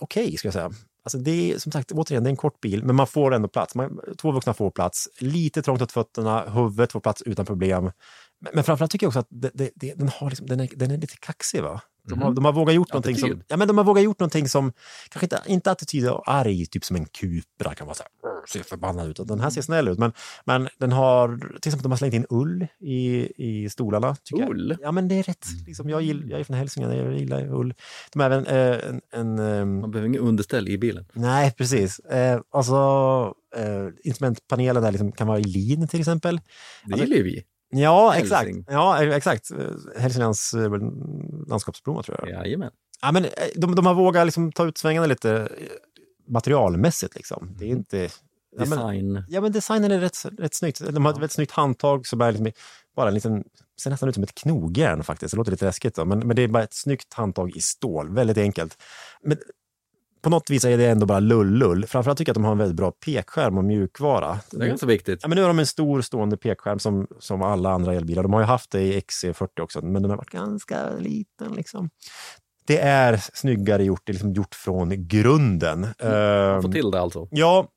[0.00, 0.70] okej, ska jag säga.
[1.04, 3.48] Alltså det är som sagt, återigen, det är en kort bil, men man får ändå
[3.48, 3.74] plats.
[3.74, 5.08] Man, två vuxna får plats.
[5.18, 7.84] Lite trångt åt fötterna, huvudet får plats utan problem.
[8.40, 10.68] Men, men framförallt tycker jag också att det, det, det, den, har liksom, den, är,
[10.76, 11.62] den är lite kaxig.
[11.62, 11.80] Va?
[12.08, 14.48] De, har, de har vågat gjort någonting som, ja, men de har vågat gjort någonting
[14.48, 14.72] som,
[15.08, 18.44] kanske inte, inte attityd och arg, typ som en Cupra kan vara så här, "Åh,
[18.48, 19.28] ser förbannad ut.
[19.28, 20.12] Den här ser snäll ut, men,
[20.44, 24.16] men den har, till exempel de har slängt in ull i, i stolarna.
[24.24, 24.70] Tycker Ull?
[24.80, 24.88] Jag.
[24.88, 25.46] Ja, men det är rätt.
[25.66, 27.74] Liksom, jag, gillar, jag är från Hälsingland, jag gillar ull.
[28.12, 31.04] De har även eh, en, en ehm, Man behöver inget underställ i bilen.
[31.12, 31.98] Nej, precis.
[31.98, 32.74] Eh, alltså,
[33.56, 36.36] eh, instrumentpanelen där liksom kan vara i lin till exempel.
[36.36, 37.42] Det Alltså- gillar ju vi.
[37.72, 38.46] Ja, exakt.
[38.46, 38.64] Hälsing.
[38.68, 39.50] Ja, eh, exakt.
[39.50, 39.56] Eh,
[40.00, 40.70] Hälsinglands eh,
[41.48, 42.28] landskapsblomma tror jag.
[42.30, 42.70] Jajamän.
[43.02, 45.48] Ja, men eh, de, de har vågat liksom ta ut svängarna lite.
[46.28, 47.14] materialmässigt.
[47.14, 47.54] Liksom.
[47.58, 48.08] Det är inte...
[48.56, 49.24] Ja, men, Design.
[49.28, 50.80] ja, men designen är rätt, rätt snyggt.
[50.90, 52.52] De har ett väldigt snyggt handtag som är liksom
[52.96, 53.44] bara en liten,
[53.80, 55.30] ser nästan ut som ett knogjärn faktiskt.
[55.30, 58.14] Det låter lite läskigt då, men, men det är bara ett snyggt handtag i stål.
[58.14, 58.82] Väldigt enkelt.
[59.24, 59.38] Men
[60.22, 61.86] på något vis är det ändå bara lull-lull.
[61.86, 64.38] Framförallt tycker jag att de har en väldigt bra pekskärm och mjukvara.
[64.50, 65.18] Det är ganska viktigt.
[65.22, 68.22] Ja, men nu har de en stor stående pekskärm som, som alla andra elbilar.
[68.22, 71.52] De har ju haft det i XC40 också, men den har varit ganska liten.
[71.52, 71.90] Liksom.
[72.66, 75.86] Det är snyggare gjort, det är liksom gjort från grunden.
[75.98, 77.28] Få Ehm, till det alltså.
[77.30, 77.68] Ja,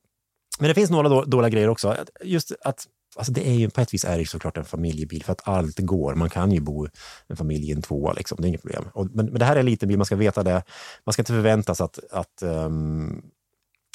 [0.60, 1.96] men det finns några då, dåliga grejer också.
[2.24, 5.32] Just att Alltså det är ju, på ett vis är det såklart en familjebil för
[5.32, 6.16] att allt går.
[6.16, 6.88] Man kan ju bo
[7.28, 8.38] en familj i en tvåa, liksom.
[8.42, 8.84] det är inget problem.
[8.94, 10.64] Och, men, men det här är en liten bil, man ska veta det.
[11.06, 13.22] Man ska inte förvänta sig att, att, um,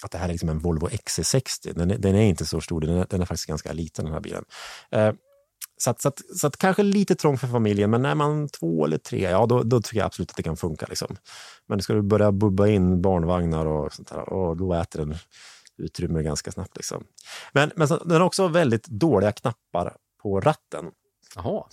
[0.02, 1.72] att det här är liksom en Volvo XC60.
[1.74, 4.14] Den är, den är inte så stor, den är, den är faktiskt ganska liten den
[4.14, 4.44] här bilen.
[4.96, 5.12] Uh,
[5.76, 8.84] så, att, så, att, så att kanske lite trång för familjen, men är man två
[8.84, 10.86] eller tre, ja då, då tycker jag absolut att det kan funka.
[10.88, 11.16] Liksom.
[11.68, 15.14] Men ska du börja bubba in barnvagnar och sånt där, och då äter den
[15.80, 16.76] utrymme ganska snabbt.
[16.76, 17.04] Liksom.
[17.52, 20.84] Men, men så, den har också väldigt dåliga knappar på ratten.
[21.34, 21.64] Jaha.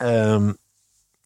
[0.00, 0.56] Ehm,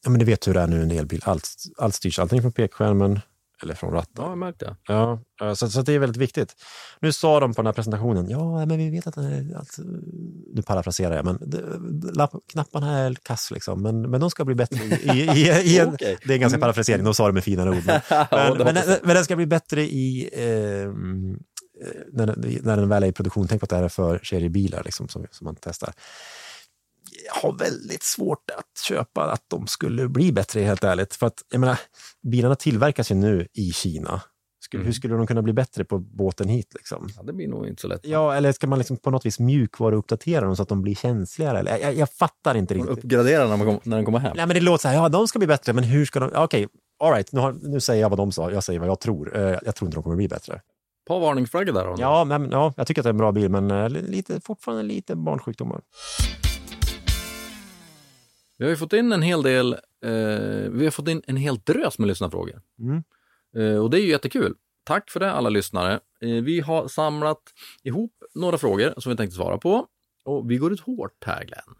[0.04, 1.22] ja, men du vet hur det är nu en elbil.
[1.24, 3.20] Allt, allt styrs antingen från pekskärmen
[3.62, 4.24] eller från ratten.
[4.24, 4.76] Ja, jag märkte.
[4.86, 6.56] Ja, eh, så, så det är väldigt viktigt.
[7.00, 9.82] Nu sa de på den här presentationen, ja men vi vet att den är, alltså,
[10.54, 11.38] nu parafraserar jag, men
[12.14, 15.78] lapp, knapparna är kass liksom, men, men de ska bli bättre i, i, i, i
[15.78, 16.18] en, Okej.
[16.24, 17.84] Det är en ganska parafrasering, de sa det med finare ord.
[17.86, 20.92] Men, men, men, men den ska bli bättre i eh,
[22.12, 23.46] när, den- när den väl är i produktion.
[23.48, 25.92] Tänk på att det här är för seriebilar liksom, som, som man testar.
[27.26, 31.14] Jag har väldigt svårt att köpa att de skulle bli bättre, helt ärligt.
[31.14, 31.78] För att, jag menar,
[32.22, 34.22] bilarna tillverkas ju nu i Kina.
[34.60, 36.72] Skulle, Hur skulle de kunna bli bättre på båten hit?
[36.74, 37.08] Liksom?
[37.16, 38.00] Ja, det blir nog inte så lätt.
[38.06, 41.58] Ja, eller ska man liksom på något vis mjukvaruuppdatera dem så att de blir känsligare?
[41.58, 42.90] Eller, jag, jag fattar inte riktigt.
[42.90, 44.32] Uppgradera när, man kom, när den kommer hem.
[44.36, 46.30] Nej, men det låter så här, ja, de ska bli bättre, men hur ska de...
[46.34, 46.68] Okej,
[47.04, 49.36] all right, nu, har, nu säger jag vad de sa, jag säger vad jag tror.
[49.36, 50.60] Eh, jag tror inte de kommer bli bättre.
[51.08, 51.94] Par varningsflaggor där.
[51.98, 54.82] Ja, men, ja, jag tycker att det är en bra bil, men eh, lite, fortfarande
[54.82, 55.80] lite barnsjukdomar.
[58.58, 59.72] Vi har ju fått in en hel del,
[60.04, 60.10] eh,
[60.70, 62.60] vi har fått in en hel drös med lyssnarfrågor.
[62.78, 63.02] Mm.
[63.56, 64.54] Eh, och det är ju jättekul.
[64.84, 66.00] Tack för det alla lyssnare.
[66.20, 67.42] Eh, vi har samlat
[67.82, 69.86] ihop några frågor som vi tänkte svara på.
[70.24, 71.74] Och vi går ut hårt här Glenn.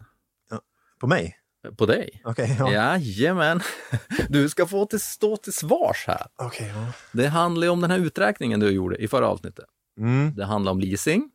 [0.99, 1.35] På mig?
[1.77, 2.21] På dig.
[2.23, 2.71] Okej, ja.
[2.73, 3.61] Jajamän.
[4.29, 6.27] Du ska få till, stå till svars här.
[6.35, 6.91] Okej, ja.
[7.11, 9.65] Det handlar ju om den här uträkningen du gjorde i förra avsnittet.
[9.99, 10.35] Mm.
[10.35, 11.31] Det handlar om leasing.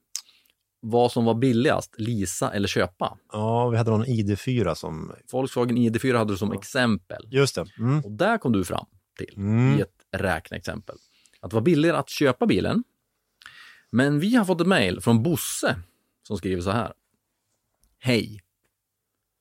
[0.81, 3.19] Vad som var billigast, leasa eller köpa.
[3.33, 5.13] ja, vi hade någon ID4 som...
[5.33, 7.29] Volkswagen ID4 hade du som exempel.
[7.31, 7.67] Just det.
[7.79, 8.01] Mm.
[8.05, 8.87] Och där kom du fram
[9.19, 9.79] till Mm.
[9.79, 10.97] i ett räkneexempel.
[11.41, 12.85] Att det var billigare att köpa bilen.
[13.91, 15.77] Men vi har fått ett mejl från Bosse
[16.23, 16.93] som skriver så här.
[17.99, 18.41] Hej.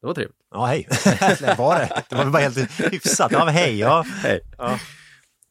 [0.04, 0.38] Det var trevligt.
[0.52, 0.88] Ja, hej.
[1.58, 2.04] var det.
[2.10, 3.32] Det var bara helt hyfsat.
[3.32, 3.80] Ja, men hej.
[3.80, 4.06] Ja.
[4.08, 4.42] Hej.
[4.58, 4.80] Ja.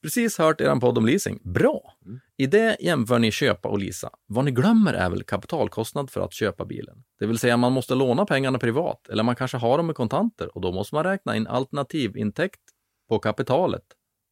[0.02, 1.40] Precis hört er podd om leasing.
[1.44, 1.96] Bra!
[2.36, 4.10] I det jämför ni köpa och leasa.
[4.26, 7.04] Vad ni glömmer är väl kapitalkostnad för att köpa bilen.
[7.18, 10.56] Det vill säga man måste låna pengarna privat eller man kanske har dem med kontanter
[10.56, 12.60] och då måste man räkna in alternativintäkt
[13.08, 13.84] på kapitalet.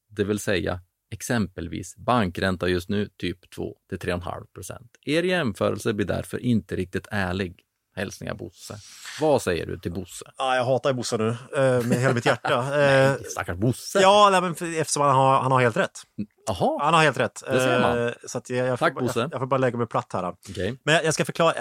[0.09, 0.81] Det vill säga
[1.13, 4.91] exempelvis bankränta just nu typ 2 till 3,5 procent.
[5.07, 7.65] Er jämförelse blir därför inte riktigt ärlig.
[7.97, 8.77] Hälsningar Bosse.
[9.21, 10.25] Vad säger du till Bosse?
[10.37, 12.55] ja, jag hatar Bosse nu eh, med hela mitt hjärta.
[12.81, 14.01] Eh, Nej, stackars Bosse.
[14.01, 14.51] Ja, nej, men
[14.81, 15.99] eftersom han har, han har helt rätt.
[16.47, 17.43] Jaha, Han har helt rätt.
[17.47, 18.07] Det ser man.
[18.07, 19.21] Eh, Så att jag, jag, får, Tack, bara- Bosse.
[19.21, 20.29] jag, jag får bara lägga mig platt här.
[20.51, 20.79] Okej.
[20.85, 21.55] Men jag, jag ska förklara.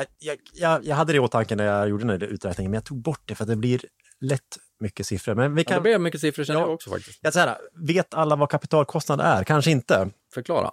[0.53, 3.01] Jag, jag, hade det i åtanke när jag gjorde den här uträkningen, men jag tog
[3.01, 3.81] bort det för att det blir
[4.21, 4.41] lätt
[4.79, 5.35] mycket siffror.
[5.35, 5.83] Men vi Ja, det kan...
[5.83, 6.65] blev mycket siffror känner Ja.
[6.65, 7.19] jag också faktiskt.
[7.21, 9.43] jag här, vet alla vad kapitalkostnad är?
[9.43, 10.09] Kanske inte.
[10.33, 10.71] Förklara.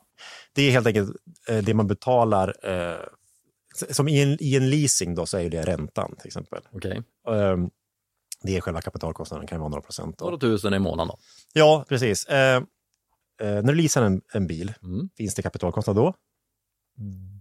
[0.54, 1.10] Det är helt enkelt
[1.48, 2.54] eh, det man betalar.
[3.90, 6.62] Som i en, i en leasing då så är det räntan till exempel.
[6.72, 7.02] Okej.
[7.28, 7.70] Ehm,
[8.42, 10.20] det är själva kapitalkostnaden, kan vara några procent.
[10.20, 11.18] Några tusen i månaden då.
[11.52, 12.24] Ja, precis.
[12.26, 12.62] Eh, eh,
[13.40, 15.08] när du leasar en, en bil, Mm.
[15.16, 16.14] finns det kapitalkostnad då?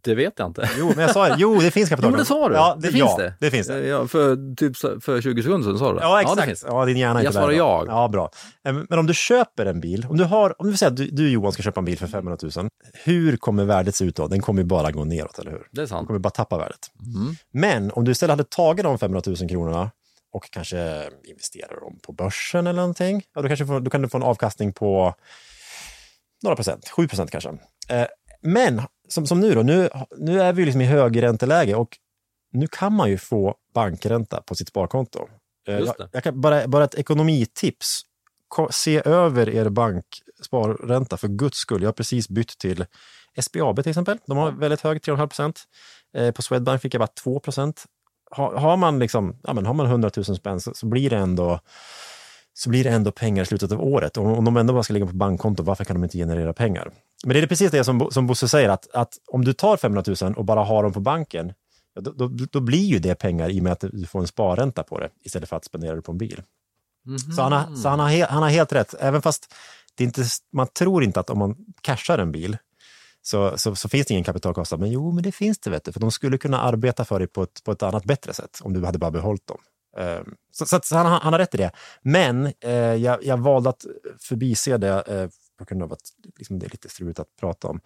[0.04, 0.70] Det vet jag inte.
[0.78, 2.12] Jo, men jag sa Jo, det finns Jo, kapitalkostnad.
[2.12, 2.56] men det sa du.
[2.56, 3.34] Ja, det, det, finns ja, det.
[3.40, 3.88] det finns det.
[3.88, 6.04] Ja, för typ för 20 sekunder sedan sa du det.
[6.06, 6.40] Ja, exakt.
[6.42, 6.66] det finns.
[6.68, 7.64] Ja, din hjärna är Jag inte svarar där då.
[7.66, 7.88] jag.
[7.88, 8.30] Ja, bra.
[8.64, 11.30] Men om du köper en bil, om du har, om du säger att du, du
[11.30, 12.70] Johan ska köpa en bil för 500 000,
[13.04, 14.28] hur kommer värdet se ut då?
[14.28, 15.58] Den kommer ju bara gå neråt, eller hur?
[15.72, 16.08] Det är Den sant.
[16.08, 16.80] kommer bara tappa värdet.
[17.16, 17.36] Mm.
[17.54, 19.92] Men om du istället hade tagit de 500 000 kronorna
[20.34, 24.10] och kanske investerar dem på börsen eller någonting, ja, då, kanske får, då kan du
[24.10, 25.14] få en avkastning på
[26.44, 27.50] några procent, 7 procent kanske.
[27.90, 28.06] Eh,
[28.42, 31.98] men som, som nu då, nu, nu är vi liksom i högränteläge och
[32.52, 35.28] nu kan man ju få bankränta på sitt sparkonto.
[35.68, 38.02] Eh, jag, jag kan bara, bara ett ekonomitips.
[38.48, 41.82] Ko- Se över er banksparränta för guds skull.
[41.82, 42.86] Jag har precis bytt till
[43.42, 44.18] SBAB till exempel.
[44.28, 45.64] De har väldigt hög, 3,5 procent.
[46.18, 47.86] Eh, på Swedbank fick jag bara 2 procent.
[48.32, 51.18] Ha, har, man liksom, ja, men har man 100 000 spänn så, så blir det
[51.18, 51.60] ändå
[52.54, 54.18] så blir det ändå pengar i slutet av året.
[54.18, 56.92] Och om de ändå bara ska ligga på bankkonto, varför kan de inte generera pengar?
[57.26, 60.04] Men det är precis det som, som Bosse säger, att, att om du tar 500
[60.22, 61.54] 000 och bara har dem på banken,
[62.00, 64.84] då, då, då blir ju det pengar i och med att du får en sparränta
[64.84, 66.42] på det istället för att spendera det på en bil.
[67.36, 69.54] Så, han har, så han, har he, han har helt rätt, även fast
[69.96, 72.58] det inte, man tror inte att om man cashar en bil
[73.22, 74.80] så, så, så finns det ingen kapitalkostnad.
[74.80, 77.28] Men jo, men det finns det, vet du, för de skulle kunna arbeta för dig
[77.28, 79.58] på ett, på ett annat bättre sätt om du hade bara behållit dem.
[79.98, 81.72] Eh, Så, så, så han, han har rätt i det.
[82.02, 83.86] Men eh, jag, jag valde att
[84.20, 86.00] förbise det eh, på grund av att
[86.38, 87.80] liksom, det är lite struligt att prata om.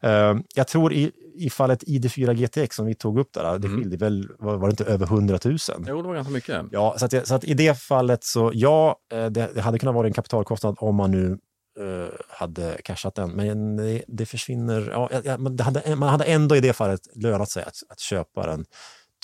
[0.00, 3.96] Eh, jag tror i, i fallet ID4 GTX som vi tog upp där, det skilde
[3.96, 5.58] väl, var, var det inte över 100 000?
[5.86, 6.62] Jo, det var ganska mycket.
[6.72, 9.94] Ja, så att, så att i det fallet så ja, eh, det, det hade kunnat
[9.94, 11.38] vara en kapitalkostnad om man nu
[11.80, 13.30] eh, hade cashat den.
[13.30, 17.50] Men det, det försvinner, ja, ja, det hade, man hade ändå i det fallet lönat
[17.50, 18.64] sig att, att köpa den,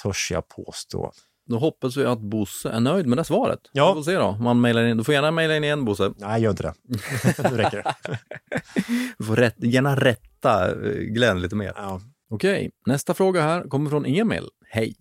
[0.02, 1.12] törs jag påstå.
[1.50, 3.60] Då hoppas vi att Bosse är nöjd med det svaret.
[3.72, 3.92] Ja.
[3.92, 4.32] Vi får se då.
[4.32, 4.96] Man mailar in.
[4.96, 6.12] Du får gärna mejla in igen Bosse.
[6.16, 6.74] Nej, gör inte det.
[7.50, 8.18] nu räcker det.
[9.18, 11.72] Du får rätt, gärna rätta eh, Glenn lite mer.
[11.76, 12.00] Ja.
[12.30, 14.48] Okej, nästa fråga här kommer från Emil.
[14.64, 14.94] Hej!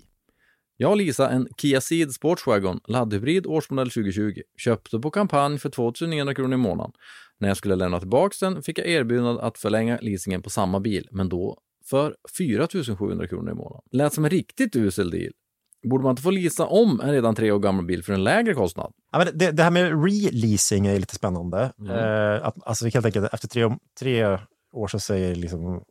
[0.77, 4.41] Jag och Lisa en Kia Ceed Sportswagon laddhybrid årsmodell 2020.
[4.57, 6.91] Köpte på kampanj för 2900 kronor i månaden.
[7.39, 11.07] När jag skulle lämna tillbaka den fick jag erbjudande att förlänga leasingen på samma bil,
[11.12, 11.57] men då
[11.89, 13.81] för 4700 kronor i månaden.
[13.91, 15.31] Lät som en riktigt usel deal.
[15.84, 18.54] Borde man inte få leasa om en redan tre år gammal bil för en lägre
[18.54, 18.94] kostnad?
[19.12, 21.72] Ja, men det, det här med releasing är lite spännande.
[21.89, 24.38] Eh, att, alltså helt enkelt efter tre, tre
[24.74, 25.84] år så säger liksom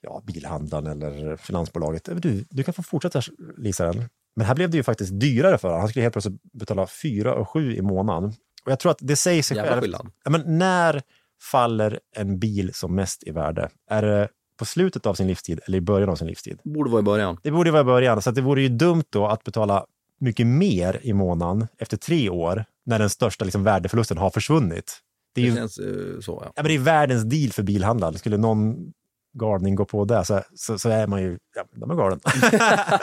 [0.00, 3.22] ja, bilhandlaren eller finansbolaget du, du kan få fortsätta
[3.58, 4.08] leasa den.
[4.36, 5.80] Men här blev det ju faktiskt dyrare för honom.
[5.80, 8.32] Han skulle helt plötsligt betala 4 och 7 i månaden.
[8.64, 9.80] Och jag tror att det säger sig självt.
[9.80, 10.10] skillnad.
[10.24, 11.02] Ja, men när
[11.50, 13.70] faller en bil som mest i värde?
[13.90, 14.28] Är det
[14.60, 16.58] på slutet av sin livstid eller i början av sin livstid?
[16.64, 17.36] Borde vara i början.
[17.42, 19.84] Det borde vara i början, så det vore ju dumt då att betala
[20.20, 24.98] mycket mer i månaden efter tre år när den största liksom, värdeförlusten har försvunnit.
[25.34, 26.52] Det är, Det ju, känns eh, så, ja.
[26.56, 28.18] ja, men det är världens deal för bilhandlare.
[28.18, 28.92] Skulle någon
[29.38, 32.20] galning gå på det så, så, så är man ju, ja, de är galen.
[32.50, 32.96] det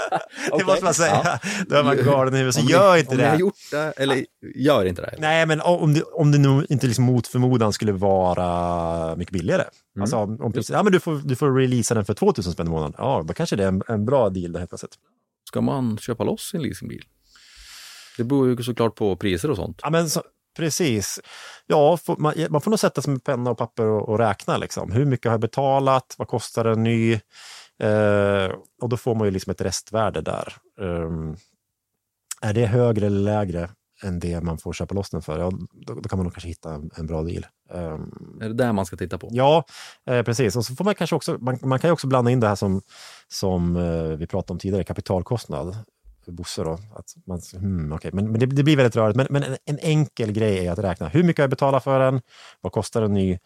[0.52, 0.66] Okej.
[0.66, 1.22] måste man säga.
[1.24, 1.40] Ja.
[1.68, 2.56] Då är man galen i huvudet.
[2.56, 3.38] Så Om gör ni, inte om ni har det.
[3.40, 5.16] gjort det, eller gör inte det.
[5.18, 9.64] Nej, men om det, om det nog inte liksom mot förmodan skulle vara mycket billigare.
[9.98, 10.04] Mm.
[10.04, 12.68] Alltså om, om precis, ja, men du, får, du får releasa den för 2000 spänn
[12.68, 12.96] i månaden.
[12.98, 14.96] Ja, då kanske det är en, en bra deal det helt plötsligt.
[15.48, 17.04] Ska man köpa loss sin leasingbil?
[18.18, 19.80] Det beror ju såklart på priser och sånt.
[19.84, 20.22] Ja, men så,
[20.58, 21.20] precis.
[21.66, 24.58] Ja, får, man, man får nog sätta sig med penna och papper och, och räkna.
[24.58, 24.92] Liksom.
[24.92, 26.16] Hur mycket har jag betalat?
[26.18, 27.14] Vad kostar en ny?
[27.80, 30.54] Eh, och då får man ju liksom ett restvärde där.
[30.82, 31.36] Ehm,
[32.42, 33.70] är det högre eller lägre
[34.04, 35.40] än det man får köpa loss den för?
[35.40, 37.46] Ja, då, då kan man nog kanske hitta en, en bra deal.
[37.74, 39.30] Ehm, Är det där man ska titta på?
[39.32, 39.64] Ja,
[40.06, 40.56] eh, precis.
[40.56, 42.56] Och så får man kanske också, man, man kan ju också blanda in det här
[42.56, 42.82] som,
[43.28, 45.78] som eh, vi pratade om tidigare, kapitalkostnad.
[46.28, 46.72] Bosse då.
[46.72, 48.12] Att man, hmm, okay.
[48.14, 49.16] Men, men det, det blir väldigt rörigt.
[49.18, 51.08] Men, men en, en enkel grej är att räkna.
[51.08, 52.22] Hur mycket har jag betalat för den?
[52.62, 53.38] Vad kostar en ny?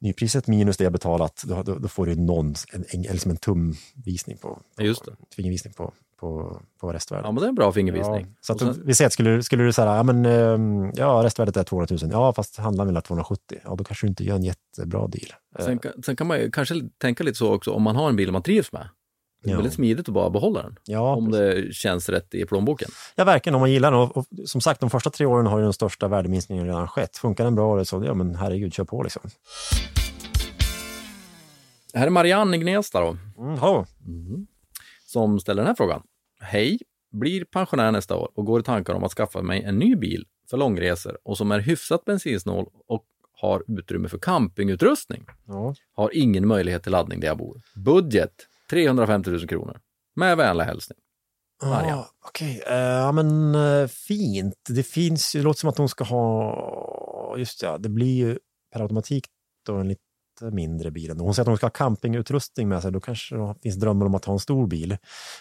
[0.00, 3.36] Nypriset minus det jag betalat, då, då, då får du någon, en, en, liksom en
[3.36, 5.12] tumvisning på, på Just det.
[5.36, 5.92] fingervisning på,
[6.24, 7.24] på, på restvärdet.
[7.26, 8.26] Ja, men det är en bra fingervisning.
[8.28, 11.20] Ja, så att sen- vi säger att skulle, skulle du säga, ja men ehm, ja,
[11.24, 14.34] restvärdet är 200 000, ja fast handlar väl 270, ja då kanske du inte gör
[14.36, 15.30] en jättebra deal.
[15.58, 18.08] Eh, Sen, kan- sen kan man ju kanske tänka lite så också, om man har
[18.08, 18.88] en bil man trivs med.
[19.42, 19.56] Det är Ja.
[19.56, 20.76] väldigt smidigt att bara behålla den.
[20.84, 22.88] Ja, om det känns rätt i plånboken.
[23.14, 24.00] Ja, verkligen om man gillar den.
[24.00, 27.16] Och, och som sagt, de första tre åren har ju den största värdeminskningen redan skett.
[27.16, 29.22] Funkar den bra, så ja men herregud, kör på liksom.
[31.94, 33.86] Här är Marianne i Gnesta då, Mm, ja.
[35.06, 36.02] som ställer den här frågan.
[36.44, 36.78] Hej,
[37.12, 40.26] blir pensionär nästa år och går i tankar om att skaffa mig en ny bil
[40.50, 43.04] för långresor och som är hyfsat bensinsnål och
[43.40, 45.26] har utrymme för campingutrustning.
[45.46, 45.74] ja.
[45.92, 47.60] Har ingen möjlighet till laddning där jag bor.
[47.76, 48.32] Budget
[48.70, 49.80] 350 000 kronor.
[50.16, 50.98] Med vänlig hälsning.
[51.62, 51.88] Marianne.
[51.88, 54.54] Ja, Okej, Eh, ja men eh, fint.
[54.68, 58.38] Det finns ju, det låter som att hon ska ha, just ja, det blir ju
[58.72, 59.26] per automatik
[59.66, 59.90] då en
[60.40, 61.10] lite mindre bil.
[61.10, 61.24] ändå.
[61.24, 64.14] Hon säger att hon ska ha campingutrustning med sig, då kanske det finns drömmar om
[64.14, 64.88] att ha en stor bil.
[64.88, 64.98] Men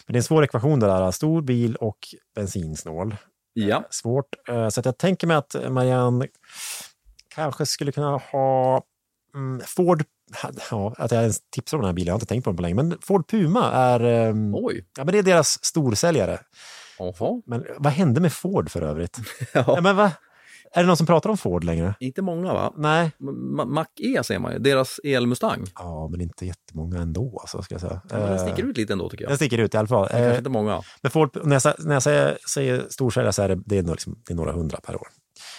[0.08, 1.98] det är en svår ekvation det där, stor bil och
[2.36, 3.16] bensinsnål.
[3.54, 4.26] Ja, svårt.
[4.50, 6.28] Eh, Så att jag tänker mig att Marianne
[7.36, 8.84] kanske skulle kunna ha
[9.36, 10.04] mm, Ford,
[10.72, 12.58] ja, att jag ens tipsar om den här bilen, jag har inte tänkt på den
[12.58, 14.02] på länge, men Ford Puma är,
[14.54, 14.86] oj.
[14.98, 16.40] ja, men det är deras storsäljare.
[17.00, 17.42] Jaha.
[17.46, 19.18] Men vad hände med Ford för övrigt?
[19.54, 19.64] Ja.
[19.68, 20.12] Ja, men va?
[20.76, 21.96] Är det någon som pratar om Ford längre?
[22.00, 22.74] Inte många va?
[22.78, 23.12] Nej.
[23.20, 25.66] Ma- Mac E ser man ju, deras elmustang.
[25.76, 28.02] Ja, men inte jättemånga ändå, alltså, ska jag säga.
[28.10, 29.32] Ja, men den Eh, sticker ut lite ändå tycker jag.
[29.32, 30.08] Den sticker ut i alla fall.
[30.08, 30.82] Kanske Eh, inte många.
[31.02, 34.22] Men Ford, när jag, när jag säger, säger storsäljare så är det, det, är liksom,
[34.28, 35.08] det är några hundra per år.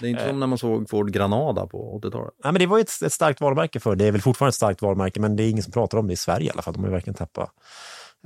[0.00, 0.28] Det är inte Eh.
[0.28, 2.34] som när man såg Ford Granada på 80-talet.
[2.44, 3.96] Nej, men det var ju ett, ett starkt varumärke för.
[3.96, 6.12] Det är väl fortfarande ett starkt varumärke, men det är ingen som pratar om det
[6.12, 6.74] i Sverige i alla fall.
[6.74, 7.50] De har ju verkligen tappat.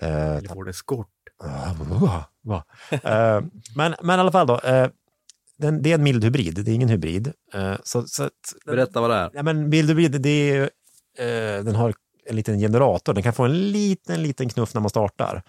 [0.03, 1.07] Eh, Eller Ford Escort.
[1.45, 2.65] tappat- va?
[2.91, 3.41] Eh,
[3.77, 4.59] men, men i alla fall då.
[4.61, 4.89] Eh,
[5.59, 7.33] den, det är en mild hybrid, det är ingen hybrid.
[7.55, 8.33] Eh, så, så att,
[8.67, 9.31] Berätta vad det är.
[9.35, 10.63] Ja, men mild hybrid, det är,
[11.19, 11.95] eh, den har
[12.27, 13.15] en liten generator.
[13.15, 15.43] Den kan få en liten, liten knuff när man startar.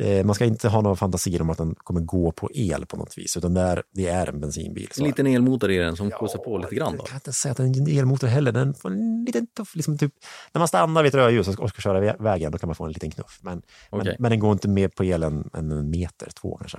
[0.00, 2.96] Eh, man ska inte ha några fantasier om att den kommer gå på el på
[2.96, 4.88] något vis, utan det är, det är en bensinbil.
[4.98, 6.92] En liten elmotor i den som pussar på lite grann.
[6.92, 6.98] Då.
[6.98, 8.52] Jag kan inte säga att den är en elmotor heller.
[8.52, 10.12] Den får en liten tuff, liksom typ,
[10.52, 12.84] när man stannar vid ett rödljus och ska köra vä- vägen, då kan man få
[12.84, 13.38] en liten knuff.
[13.42, 14.06] Men, Okej.
[14.06, 16.78] men, men den går inte mer på elen än en meter, två kanske.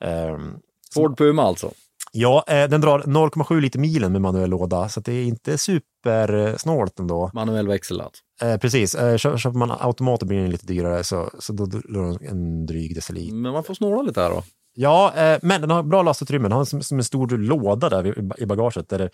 [0.00, 0.56] Ehm,
[0.94, 1.72] Ford Puma alltså.
[2.12, 6.98] Ja, eh, den drar 0,7 liter milen med manuell låda, så det är inte supersnålt
[6.98, 7.30] ändå.
[7.34, 8.22] Manuell växel alltså.
[8.42, 12.02] Eh, precis, eh, kö- köper man automater blir den lite dyrare, så, så då drar
[12.18, 13.34] den en dryg deciliter.
[13.36, 14.42] Men man får snåla lite här då.
[14.74, 16.48] Ja, eh, men den har bra lastutrymme.
[16.48, 18.88] Den har som, som en stor låda där i- bagaget.
[18.88, 19.10] Där det,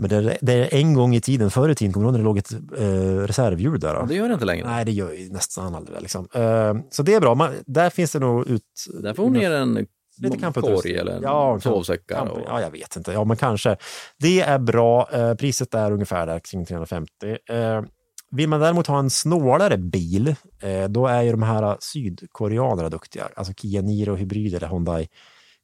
[0.00, 2.12] men det, är- det är en gång i tiden, förr i tiden, kommer du ihåg
[2.12, 3.94] när det låg ett eh, reservhjul där?
[3.94, 4.06] Då?
[4.06, 4.66] Det gör det inte längre.
[4.66, 6.00] Nej, det gör ju nästan aldrig det.
[6.00, 6.28] Liksom.
[6.34, 7.34] Eh, så det är bra.
[7.34, 8.62] Man, där finns det nog ut...
[9.02, 9.86] Där får hon ner en
[10.22, 10.94] Lite camputrustning.
[10.96, 12.16] korg eller Ja, sovsäckar.
[12.16, 13.12] Camp- och- Ja, jag vet inte.
[13.12, 13.76] Ja, men kanske.
[14.18, 15.08] Det är bra.
[15.12, 17.10] Eh, priset är ungefär där kring 350.
[17.50, 17.82] Eh,
[18.30, 23.28] vill man däremot ha en snålare bil, eh, då är ju de här sydkoreanerna duktiga.
[23.36, 25.08] Alltså Kia Niro hybrid eller Hyundai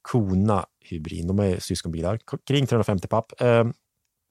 [0.02, 1.26] Kona hybrid.
[1.26, 2.18] De är syskonbilar.
[2.46, 3.40] Kring 350 papp.
[3.40, 3.64] Eh,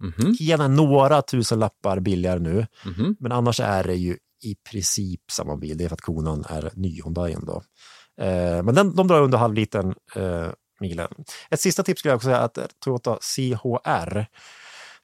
[0.04, 3.16] Mhm, Kian är några tusen lappar billigare nu, mhm.
[3.20, 5.78] men annars är det ju i princip samma bil.
[5.78, 7.62] Det är för att konan är ny Hyundaien då.
[8.20, 10.48] Eh, men den, de drar under halvliten eh,
[10.80, 11.08] milen.
[11.50, 14.26] Ett sista tips skulle jag också säga att Toyota CHR,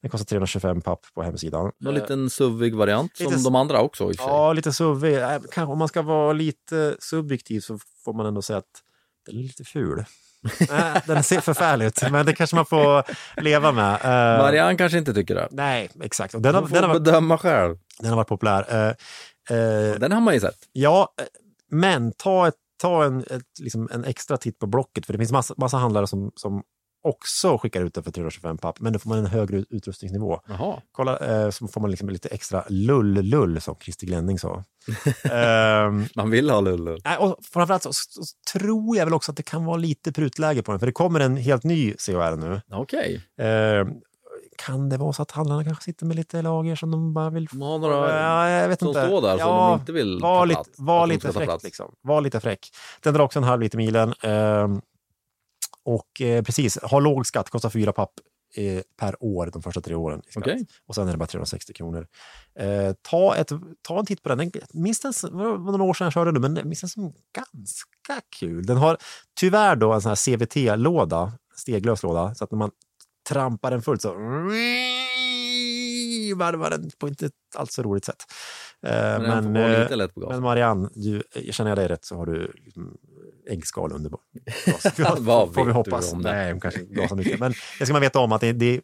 [0.02, 1.72] den kostar 325 papp på hemsidan.
[1.80, 4.12] Någon liten suvig variant som lite- de andra också.
[4.18, 5.06] Ja, lite SUV.
[5.06, 8.82] Eh, Kanske om man ska vara lite subjektiv så får man ändå säga att
[9.26, 10.06] den är lite ful.
[11.06, 13.04] Den ser förfärlig ut, men det kanske man får
[13.42, 13.94] leva med.
[13.94, 15.48] Eh, Marianne kanske inte tycker det.
[15.52, 16.34] Nej, exakt.
[16.36, 17.78] Och Den har, får den, har varit, bedöma själv.
[18.00, 18.66] den har varit populär.
[19.50, 20.56] Eh, eh, Den har man ju sett.
[20.72, 21.26] Ja, eh,
[21.72, 25.32] men ta, ett, ta en, ett, liksom en extra titt på Blocket, för det finns
[25.32, 26.64] massa, massa handlare som, som
[27.08, 30.40] också skickar ut den för 325 papp, men då får man en högre ut- utrustningsnivå.
[30.48, 30.82] Jaha.
[30.92, 34.64] Kolla, eh, så får man liksom lite extra lull-lull, som Christer Glenning sa.
[35.32, 36.62] Ehm, Man vill ha
[37.20, 38.22] och framförallt så, så
[38.54, 41.20] tror jag väl också att det kan vara lite prutläge på den, för det kommer
[41.20, 42.62] en helt ny CHR nu.
[42.72, 43.22] Okej.
[43.40, 43.88] Ehm,
[44.58, 47.46] kan det vara så att handlarna kanske sitter med lite lager som de bara vill
[47.52, 49.06] De har några Ja, jag vet som inte.
[49.08, 50.70] står där som Ja, de inte vill var ta plats.
[50.78, 51.64] var lite fräck.
[51.64, 51.96] Liksom.
[52.02, 52.70] Var lite fräck.
[53.02, 54.14] Den drar också en halv liter milen.
[54.22, 54.82] ehm,
[55.84, 58.12] och eh, precis, har låg skatt, kostar fyra papp
[58.56, 60.22] eh, per år de första tre åren.
[60.36, 60.66] Okej.
[60.88, 62.08] Och sen är det bara 360 kronor.
[62.60, 64.52] Eh, ta, ett, ta en titt på den.
[64.74, 67.14] minns den, som- det var några år sedan jag körde den, men minns den som
[67.36, 68.66] ganska kul.
[68.66, 68.98] Den har
[69.40, 72.72] tyvärr då en sån här CVT-låda, steglös låda, så att när man
[73.28, 74.14] trampar den fullt så
[76.36, 78.24] varvar den på inte alls så roligt sätt.
[78.84, 80.36] Eh, Men vara eh, lite lätt på gasen.
[80.36, 82.98] men Marianne, du, känner jag dig rätt så har du liksom
[83.50, 84.20] äggskal under gas.
[85.20, 86.10] Vad får vi hoppas.
[86.10, 86.32] du om det?
[86.32, 87.40] Nej, hon kanske gasar mycket.
[87.40, 88.82] Men det ska man veta om att det, det är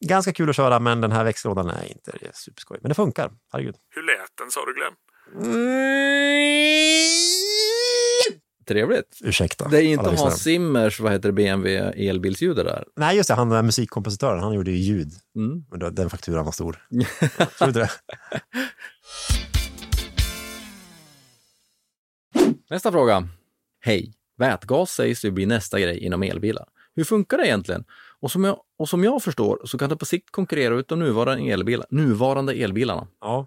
[0.00, 2.78] ganska kul att köra, men den här växellådan är inte superskoj.
[2.82, 3.74] Men det funkar, herregud.
[3.94, 4.94] Hur lät den sa du Glenn?
[8.70, 9.18] Trevligt.
[9.24, 9.68] Ursäkta.
[9.68, 10.42] Det är inte Hans.
[10.42, 11.78] Zimmers, vad heter det, BMW
[12.08, 12.84] elbilsljudet där.
[12.96, 15.12] Nej, just det, han den där musikkompositören, han gjorde ju ljud.
[15.36, 15.64] Mm.
[15.70, 16.86] Men då- den fakturan var stor.
[17.58, 17.90] Tror du det?
[22.70, 23.28] Nästa fråga.
[23.80, 24.12] Hej!
[24.38, 26.66] Vätgas sägs ju bli nästa grej inom elbilar.
[26.94, 27.84] Hur funkar det egentligen?
[28.20, 30.98] Och som jag, och som jag förstår så kan det på sikt konkurrera ut de
[30.98, 33.08] nuvarande, elbilar, nuvarande elbilarna.
[33.20, 33.46] Ja.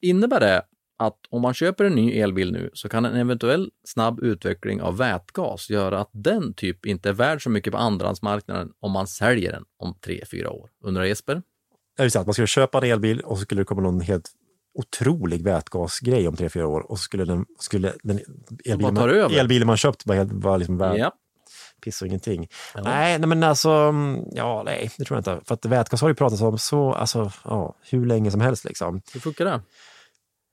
[0.00, 0.62] Innebär det
[0.98, 4.96] att om man köper en ny elbil nu så kan en eventuell snabb utveckling av
[4.96, 9.52] vätgas göra att den typ inte är värd så mycket på andrahandsmarknaden om man säljer
[9.52, 10.70] den om tre fyra år?
[10.84, 11.42] Undrar Jesper?
[11.96, 14.00] Det vill säga att man skulle köpa en elbil och så skulle det komma någon
[14.00, 14.30] helt
[14.78, 18.20] otrolig vätgasgrej om tre fyra år och så skulle den, skulle den
[18.64, 21.12] elbilen, man, elbilen man köpt helt- bara liksom värd Ja.
[21.84, 22.48] piss och ingenting.
[22.74, 25.44] Nej, nej, men alltså, mm, ja, nej, det tror jag inte.
[25.46, 29.02] För att vätgas har ju pratats om så, alltså, ja, hur länge som helst liksom.
[29.12, 29.60] Hur funkar det?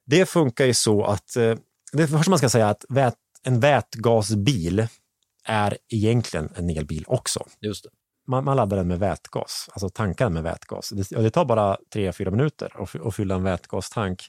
[0.06, 1.56] Det funkar ju så att, eh,
[1.94, 4.88] det första man ska säga att vät, en vätgasbil
[5.46, 7.46] är egentligen en elbil också.
[7.62, 7.90] Just det.
[8.28, 10.90] Man, man laddar den med vätgas, alltså tankar den med vätgas.
[10.90, 14.22] Det, det tar bara 3-4 minuter att, att fylla en vätgastank.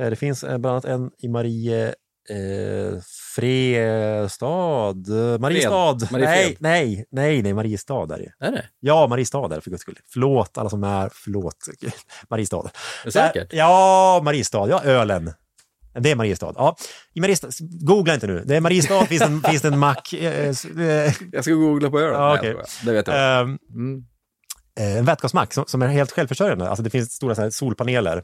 [0.00, 1.94] Eh, Det finns eh, bland annat en i Marie
[2.30, 3.00] eh,
[3.34, 5.08] Frestad.
[5.40, 5.98] Mariestad.
[6.10, 6.20] Mariefred.
[6.20, 8.46] Nej, nej, nej, nej, Mariestad är det.
[8.46, 8.64] Är det?
[8.80, 9.98] Ja, Mariestad är det för guds skull.
[10.12, 11.56] Förlåt alla som är, förlåt.
[12.30, 12.56] Mariestad.
[12.56, 12.70] Är
[13.04, 13.52] det säkert?
[13.52, 14.68] Ja, Mariestad.
[14.68, 15.32] Ja, ölen.
[16.00, 16.52] Det är Mariestad.
[16.56, 16.76] Ja,
[17.14, 17.48] i Mariestad.
[17.60, 18.42] Googla inte nu.
[18.46, 20.12] Det är Mariestad, finns en, finns det en mack.
[20.12, 22.20] Eh, eh, Jag ska googla på ölen.
[22.20, 22.64] Ja, skojar.
[22.84, 23.40] Det vet jag.
[23.40, 24.04] ehm, Mm.
[24.80, 26.68] eh, en vätgasmack som, som är helt självförsörjande.
[26.68, 28.22] Alltså det finns stora solpaneler.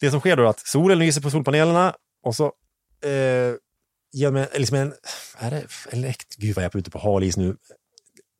[0.00, 2.52] Det som sker då är att solen lyser på solpanelerna och så
[3.06, 3.54] eh,
[4.12, 4.94] genom en, liksom en,
[5.38, 7.56] är det elekt, gud vad jag är ute på hal is nu.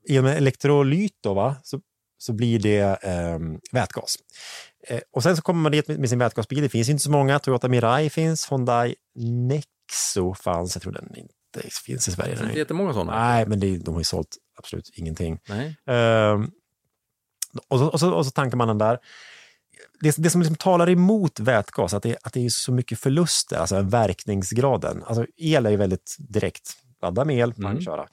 [0.09, 1.57] genom elektrolyt då, va?
[1.62, 1.81] Så,
[2.19, 3.39] så blir det eh,
[3.73, 4.17] vätgas.
[4.89, 6.62] Eh, och sen så kommer man dit med, med sin vätgasbil.
[6.62, 7.39] Det finns inte så många.
[7.39, 10.75] Toyota Mirai finns, Hyundai Nexo fanns.
[10.77, 12.35] Jag tror den inte finns i Sverige.
[12.35, 13.29] Det är inte jättemånga sådana.
[13.29, 15.39] Nej, men det, de har ju sålt absolut ingenting.
[15.49, 15.77] Nej.
[15.87, 16.51] Ehm,
[17.69, 18.99] och, så, och, så, och så tankar man den där.
[20.01, 23.57] Det, det som liksom talar emot vätgas, att det, att det är så mycket förluster,
[23.57, 25.03] alltså verkningsgraden.
[25.07, 26.70] Alltså el är ju väldigt direkt.
[27.03, 27.83] Ladda med el, man Mm.
[27.83, 28.07] köra.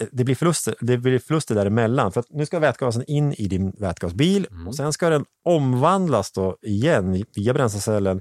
[0.00, 2.12] Eh, Det blir, förluster, det blir förluster däremellan.
[2.12, 6.56] För att nu ska vätgasen in i din vätgasbil och sen ska den omvandlas då
[6.62, 8.20] igen via bränslecellen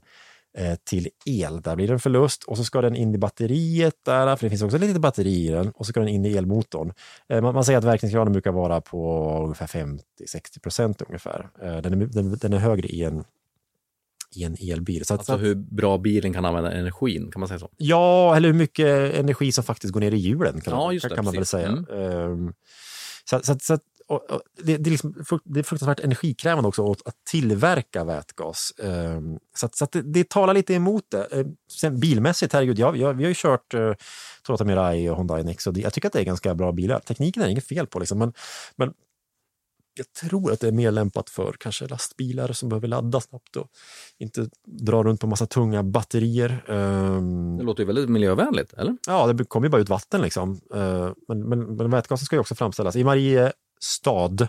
[0.84, 1.62] till el.
[1.62, 4.50] Där blir det en förlust och så ska den in i batteriet där, för det
[4.50, 6.94] finns också ett litet batteri i den och så ska den in i elmotorn.
[7.30, 11.50] Eh, Man, man säger att verkningsgraden brukar vara på ungefär 50-60 procent ungefär.
[11.62, 13.24] Eh, Den är, den, den är högre i en,
[14.36, 15.06] i en elbil.
[15.06, 17.70] Så Alltså att, hur bra bilen kan använda energin, kan man säga så?
[17.78, 21.10] ja, eller hur mycket energi som faktiskt går ner i hjulen kan, Ja, man- just
[21.10, 21.68] det, kan man väl säga.
[21.68, 21.86] Mm.
[21.92, 22.54] Ehm,
[23.30, 23.78] så, så, så,
[24.10, 28.74] och, och, det, det, är liksom, det är fruktansvärt energikrävande också att, att tillverka vätgas.
[28.84, 31.24] Ehm, så att, så att det, det talar lite emot det.
[31.26, 33.94] Ehm, sen bilmässigt, herregud, jag, jag, vi har ju kört uh,
[34.44, 35.72] Toyota Mirai och Hyundai Nexo.
[35.72, 37.00] Det- Jag tycker att det är ganska bra bilar.
[37.00, 38.34] Tekniken är inget fel på, liksom, men,
[38.76, 38.94] men
[39.98, 43.68] jag tror att det är mer lämpat för kanske lastbilar som behöver ladda snabbt och
[44.18, 46.64] inte dra runt på massa tunga batterier.
[46.68, 48.98] Ehm, Det låter ju väldigt miljövänligt, eller?
[49.08, 50.60] Ja, det kommer ju bara ut vatten liksom.
[51.28, 52.96] Men, men, men vätgasen ska ju också framställas.
[52.96, 53.04] I
[53.82, 54.48] Mariestad,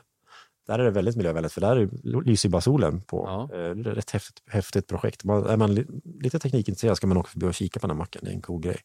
[0.67, 3.25] där är det väldigt miljövänligt för där är- lyser bara solen på.
[3.27, 3.43] Ja.
[3.57, 5.25] Eh, Det är ett häftigt, häftigt projekt.
[5.25, 5.87] Man, är man li,
[6.21, 8.23] lite teknikintresserad ska man åka förbi och kika på den här macken.
[8.25, 8.81] Det är en cool grej.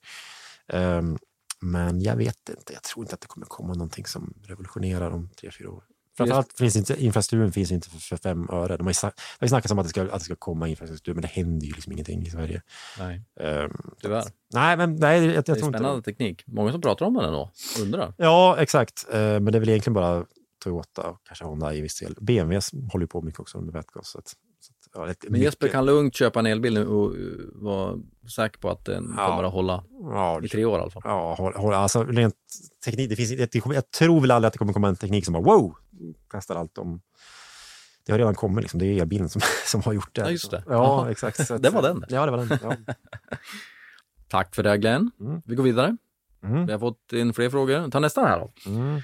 [0.67, 1.17] Ehm,
[1.61, 5.29] Men jag vet inte, jag tror inte att det kommer komma någonting som revolutionerar om
[5.29, 5.83] tre, fyra år.
[6.17, 8.77] Framförallt finns inte, infrastrukturen finns inte för, för fem öre.
[8.77, 10.35] De har ju sagt- det har ju snackats om att det, ska, att det ska
[10.35, 12.61] komma infrastruktur, men det händer ju liksom ingenting i Sverige.
[12.99, 14.23] Nej, Ehm, tyvärr.
[14.53, 15.77] Nej, men nej, jag, jag Det är tror inte...
[15.79, 16.43] spännande teknik.
[16.47, 17.51] Många som pratar om den ändå.
[17.81, 18.13] Undrar.
[18.17, 19.05] Ja, exakt.
[19.13, 20.25] Eh, Men det är väl egentligen bara
[20.63, 22.15] Toyota och kanske Honda i viss del.
[22.21, 22.59] BMW
[22.91, 24.15] håller ju på mycket också med vätgas.
[24.95, 27.99] Ja, ett, Men Jesper kan lugnt köpa en elbil och uh, vara
[28.35, 29.27] säker på att den Ja.
[29.27, 31.01] kommer att hålla Ja, i tre år i alla fall.
[31.05, 32.35] ja håll, håll, alltså rent
[32.85, 35.25] teknik, det finns, det kommer, jag tror väl aldrig att det kommer komma en teknik
[35.25, 35.75] som bara wow,
[36.29, 37.01] kastar allt om.
[38.05, 38.79] Det har redan kommit, liksom.
[38.79, 40.21] det är elbilen som, som har gjort det.
[40.21, 40.63] Ja, just det.
[40.67, 41.47] Ja, exakt.
[41.47, 42.05] Så Det var den.
[42.09, 42.59] Ja, det var den.
[42.63, 42.75] Ja.
[44.27, 45.11] Tack för det Glenn.
[45.19, 45.41] Mm.
[45.45, 45.97] Vi går vidare.
[46.43, 46.65] Mm.
[46.65, 47.89] Vi har fått in fler frågor.
[47.91, 48.51] Ta nästa här då.
[48.71, 49.01] Mm.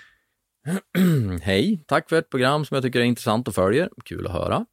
[1.41, 3.89] Hej, tack för ett program som jag tycker är intressant och följer.
[4.05, 4.65] Kul att höra.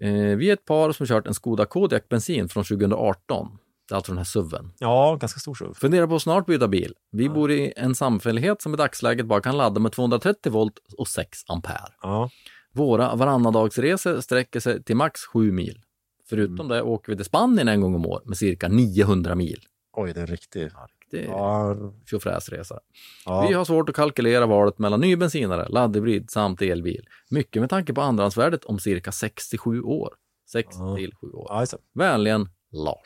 [0.00, 3.58] Eh, vi är ett par som kört en Skoda Kodiaq bensin från 2018.
[3.88, 4.72] Det är alltså den här SUVen.
[4.78, 5.74] ja, ganska stor SUV.
[5.74, 6.94] Funderar på att snart byta bil.
[7.12, 11.08] Vi bor i en samfällighet som i dagsläget bara kan ladda med 230 volt och
[11.08, 11.88] 6 ampere.
[12.02, 12.30] Ja.
[12.72, 15.80] Våra varannandagsresor sträcker sig till max 7 mil.
[16.28, 19.60] Förutom det åker vi till Spanien en gång om år med cirka 900 mil.
[19.92, 20.70] Oj, det är en riktig...
[21.12, 21.76] Det är Ja,
[22.10, 22.80] tjofräsresa.
[23.26, 23.46] ja.
[23.48, 27.06] Vi har svårt att kalkylera valet mellan ny bensinare, laddhybrid samt elbil.
[27.30, 30.14] Mycket med tanke på andrahandsvärdet om cirka 67 år.
[30.52, 30.96] 6 Ja.
[30.96, 31.48] till 7 år.
[31.70, 31.78] Det.
[31.94, 32.98] Vänligen Lars.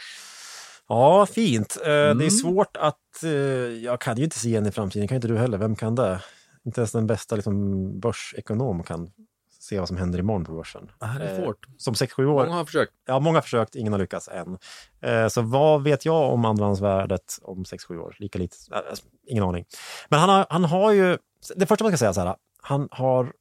[0.89, 1.77] Ja, fint.
[1.83, 2.27] Eh, Det Mm.
[2.27, 3.23] är svårt att...
[3.25, 3.31] eh,
[3.85, 5.59] Jag kan ju inte se in i framtiden, kan inte du heller.
[5.59, 6.21] Vem kan det?
[6.65, 9.11] Inte ens den bästa liksom, börsekonom kan
[9.67, 10.91] se vad som händer imorgon på börsen.
[11.01, 11.67] Det här är Eh, svårt.
[11.79, 12.45] Som 6-7 år.
[12.45, 12.93] Många har försökt.
[13.07, 14.59] Ja, många har försökt, ingen har lyckats än.
[15.01, 18.17] Eh, Så vad vet jag om andrahandsvärdet om 6-7 år?
[18.19, 18.81] Lika lite, äh,
[19.27, 19.65] ingen aning.
[20.09, 21.19] Men han har, han har ju,
[21.57, 23.33] det första man ska säga så här, han har,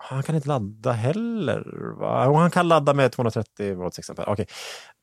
[0.00, 1.64] han kan inte ladda heller.
[2.00, 2.34] Va?
[2.36, 4.26] Han kan ladda med 230 volt 6 ampere.
[4.28, 4.46] Okej.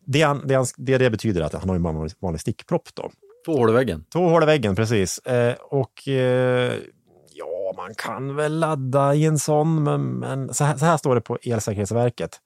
[0.05, 3.11] Det, han, det, han, det det betyder att han har en vanlig, vanlig stickpropp då.
[3.45, 4.05] Två hål i väggen.
[4.13, 5.19] Två hål i väggen, precis.
[5.19, 6.73] Eh, och eh,
[7.35, 11.15] ja, man kan väl ladda i en sån, men, men så, här, så här står
[11.15, 12.41] det på Elsäkerhetsverket.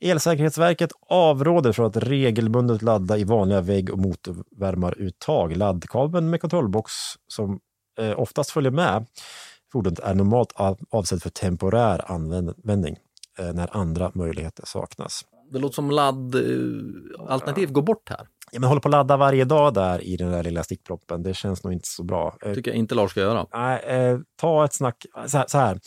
[0.00, 5.56] Elsäkerhetsverket avråder från att regelbundet ladda i vanliga vägg och motorvärmaruttag.
[5.56, 6.92] Laddkabeln med kontrollbox
[7.28, 7.60] som
[8.00, 9.06] eh, oftast följer med
[9.72, 10.52] fordonet är normalt
[10.90, 12.96] avsedd för temporär användning
[13.38, 15.24] eh, när andra möjligheter saknas.
[15.52, 18.26] Det låter som laddalternativ går bort här.
[18.52, 21.22] Ja, men håller på att ladda varje dag där i den där lilla stickproppen.
[21.22, 22.36] Det känns nog inte så bra.
[22.42, 23.46] Eh, tycker jag inte Lars ska göra.
[23.52, 25.06] Nej, eh, ta ett snack.
[25.26, 25.44] Så här.
[25.48, 25.80] Så här.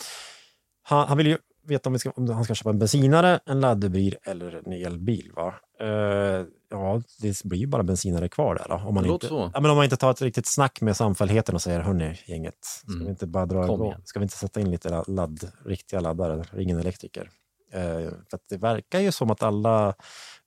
[0.84, 1.38] Han, han vill ju
[1.68, 5.32] veta om, ska, om han ska köpa en bensinare, en laddhybrid eller en elbil.
[5.36, 5.54] Va?
[5.80, 8.66] Eh, ja, det blir ju bara bensinare kvar där.
[8.70, 9.52] Då, om, man Det inte, så.
[9.54, 12.58] ja, men om man inte tar ett riktigt snack med samfälligheten och säger hörni, gänget,
[12.62, 13.04] ska Mm.
[13.06, 13.96] vi inte bara dra igång?
[14.04, 16.44] Ska vi inte sätta in lite la- ladd, riktiga laddare?
[16.52, 17.30] Ring en elektriker.
[17.74, 19.94] Eh, för det verkar ju som att alla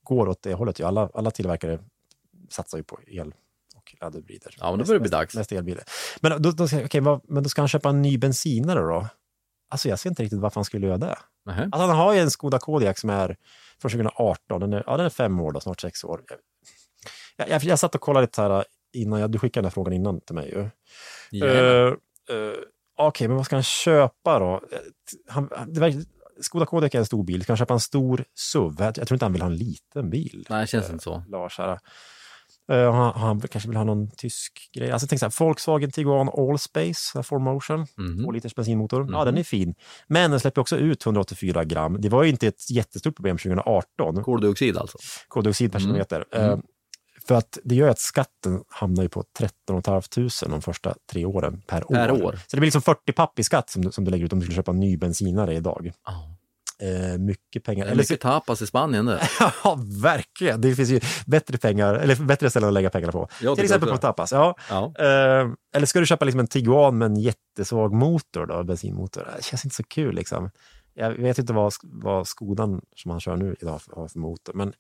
[0.03, 0.81] går åt det hållet.
[0.81, 0.85] Ju.
[0.85, 1.79] Alla, alla tillverkare
[2.51, 3.35] satsar ju på el
[3.77, 4.57] och laddhybrider.
[4.59, 5.35] Ja, men då börjar det bli dags.
[5.35, 5.85] Mest elbilar.
[6.21, 9.07] Men då, då, okej, vad, men då ska han köpa en ny bensinare då?
[9.69, 11.19] Alltså jag ser inte riktigt varför han skulle göra det.
[11.47, 11.63] Nähä.
[11.63, 13.37] Alltså han har ju en Skoda Kodiaq som är
[13.81, 14.61] från 2018.
[14.61, 16.23] Den är, ja, den är fem år, då, snart sex år.
[17.37, 19.93] Jag, jag, jag satt och kollade lite här innan, jag, du skickade den här frågan
[19.93, 20.69] innan till mig ju.
[21.31, 21.87] Jajamän.
[22.31, 22.55] Eh, eh,
[22.97, 24.55] Okej, men vad ska han köpa då?
[24.73, 24.79] Eh,
[25.29, 26.01] Han, det verkar,
[26.41, 27.43] Skoda Kodiaq är en stor bil.
[27.43, 28.75] Ska han köpa en stor SUV?
[28.81, 30.47] Jag, tror inte han vill ha en liten bil.
[30.51, 31.25] Nej, det känns inte så.
[31.29, 31.79] Lars här.
[32.73, 34.91] Eh, han, han kanske vill ha någon tysk grej.
[34.91, 38.25] Alltså, tänk så här, Volkswagen Tiguan Allspace, 4Motion, Mhm.
[38.25, 39.09] 2 liters bensinmotor.
[39.13, 39.75] Ja, den är fin.
[40.07, 42.01] Men den släpper också ut 184 gram.
[42.01, 44.99] Det var ju inte ett jättestort problem 2018, Koldioxid alltså.
[45.29, 45.89] koldioxid per Mm.
[45.89, 46.25] kilometer.
[46.33, 46.63] Mm.
[47.29, 50.03] För att det gör att skatten hamnar ju på 13 500
[50.41, 52.33] de första tre åren per, Per år.
[52.33, 54.39] Så det blir liksom 40 papp i skatt som, du- som du lägger ut om
[54.39, 55.93] du skulle köpa en ny bensinare idag.
[56.07, 56.31] Ja.
[56.79, 57.87] Eh, mycket pengar.
[57.87, 59.21] Eller mycket tapas i Spanien det.
[59.65, 60.61] ja, verkligen.
[60.61, 63.29] Det finns ju bättre pengar, eller bättre ställen att lägga pengarna på.
[63.41, 64.33] Jag Till exempel på tapas.
[64.33, 64.57] Ja.
[64.71, 64.93] Ja.
[64.99, 69.29] Eh, eller ska du köpa liksom en Tiguan med en jättesvag motor, då, bensinmotor?
[69.37, 70.15] Det känns inte så kul.
[70.15, 70.51] Liksom.
[70.95, 74.55] Jag vet inte vad, vad Skodan som han kör nu idag har för motor.
[74.55, 74.73] Men,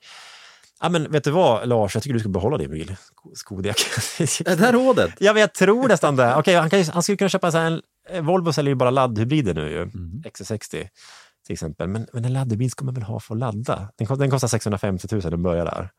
[0.85, 1.95] ja, men vet du vad, Lars?
[1.95, 2.97] Jag tycker du ska behålla din bil.
[3.35, 3.76] Skodiak.
[4.20, 5.11] Är det här rådet?
[5.18, 6.37] Ja, men jag tror nästan det.
[6.37, 8.26] Okej, han, kan han skulle kunna köpa så här en...
[8.26, 9.82] Volvo säljer ju bara laddhybrider nu, ju.
[9.82, 10.22] Mm.
[10.24, 10.89] XC60
[11.47, 11.89] till exempel.
[11.89, 13.89] Men, men en laddhybrid ska man väl ha för att ladda?
[13.97, 15.91] Den, den kostar 650 000, den börjar där.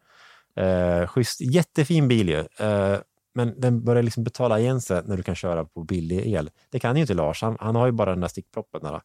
[0.56, 2.40] Eh, schysst, jättefin bil ju.
[2.40, 2.98] Eh,
[3.36, 6.50] men den börjar liksom betala igen sig när du kan köra på billig el.
[6.72, 8.82] Det kan ju inte Lars, han, han har ju bara den där stickproppen.
[8.84, 9.02] Där.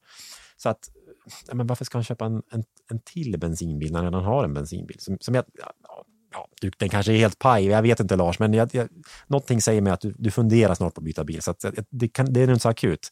[0.57, 0.89] Så att,
[1.49, 4.45] ja, men varför ska han köpa en, en, en till bensinbil när han redan har
[4.45, 4.97] en bensinbil?
[5.01, 5.73] Som, som jag, ja,
[6.33, 8.89] ja, du, den kanske är helt paj, jag vet inte Lars, men jag, jag,
[9.27, 11.43] någonting säger mig att du, du funderar snart på att byta bil.
[11.43, 13.09] Så att, det, det, kan, det är inte så akut.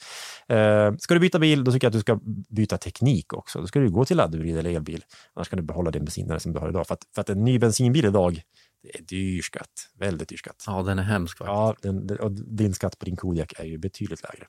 [0.48, 3.60] Eh, ska du byta bil, då tycker jag att du ska byta teknik också.
[3.60, 5.04] Då ska du gå till laddhybrid eller elbil.
[5.34, 6.86] Annars kan du behålla din bensinare som du har idag.
[6.86, 8.42] För att, för att en ny bensinbil idag,
[8.82, 9.88] det är dyr skatt.
[9.98, 10.64] Väldigt dyr skatt.
[10.66, 11.54] Ja, den är hemsk faktiskt.
[11.54, 14.46] Ja, den, och din skatt på din Kodiaq är ju betydligt lägre.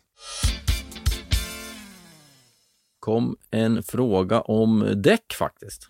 [3.00, 5.88] Kom en fråga om däck faktiskt.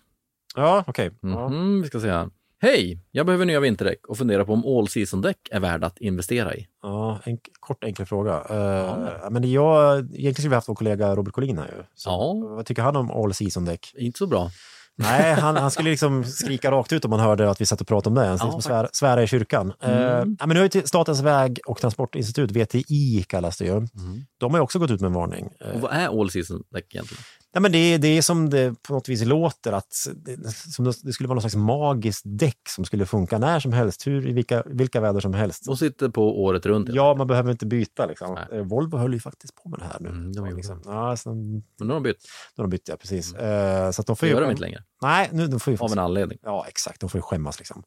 [0.56, 1.10] Ja, okej.
[1.22, 1.48] Ja.
[1.48, 2.30] Mhm, Vi ska se här.
[2.62, 2.98] Hej!
[3.10, 6.66] Jag behöver nya vinterdäck och funderar på om all season-däck är värda att investera i.
[6.82, 8.32] Ja, en kort enkel fråga.
[8.50, 11.84] Uh, men jag, egentligen skulle vi haft vår kollega Robert Collin här ju.
[11.94, 12.34] Så, Ja.
[12.48, 13.92] Vad tycker han om all season-däck?
[13.94, 14.50] Inte så bra.
[15.02, 17.86] Nej, han, han skulle liksom skrika rakt ut om man hörde att vi satt och
[17.86, 18.28] pratade om det.
[18.28, 19.72] Han skulle Ja, liksom svära, svära i kyrkan.
[19.82, 19.90] Eh,
[20.20, 20.36] Mm.
[20.40, 23.86] ja, men nu har ju Statens väg och transportinstitut, VTI kallas det ju,
[24.40, 25.48] de har ju också gått ut med en varning.
[25.60, 27.22] Eh, Och vad är all season-däck egentligen?
[27.52, 30.84] Ja, men det, är- det är som det på något vis låter, att det, som
[30.84, 34.32] det, skulle vara någon slags magiskt däck som skulle funka när som helst, hur, i
[34.32, 35.64] vilka, vilka väder som helst.
[35.66, 36.88] De sitter på året runt.
[36.92, 38.06] Ja, man behöver inte byta.
[38.06, 38.34] Liksom.
[38.34, 38.58] Nej.
[38.58, 40.08] Eh, Volvo höll ju faktiskt på med det här nu.
[40.08, 40.82] Mm, de liksom.
[40.84, 42.22] ja, så, de, Men nu har de bytt.
[42.56, 43.34] de har bytt, ja, precis.
[43.34, 44.82] Eh, så att de får ju, gör de inte längre.
[45.02, 46.38] Nej, nu, de får ju Av en anledning.
[46.42, 47.00] Ja, exakt.
[47.00, 47.58] De får ju skämmas.
[47.58, 47.82] Liksom.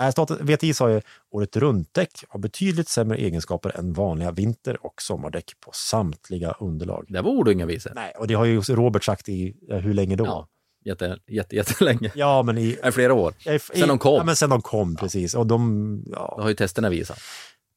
[0.00, 1.00] Uh, staten, VTI sa ju
[1.36, 7.04] året runt-däck har betydligt sämre egenskaper än vanliga vinter och sommardäck på samtliga underlag.
[7.08, 7.92] Det var ord och inga visor.
[7.94, 10.24] Nej, och det har ju Robert sagt i eh, hur länge då?
[10.24, 10.48] Ja,
[10.84, 12.12] jätte, jätte, jättelänge.
[12.14, 12.78] Ja, men i...
[12.82, 13.34] Nej, flera år.
[13.46, 14.14] i- Sen de kom.
[14.14, 15.34] Ja, men sen de kom, precis.
[15.34, 17.18] Och de, Det ja, har ju testerna visat.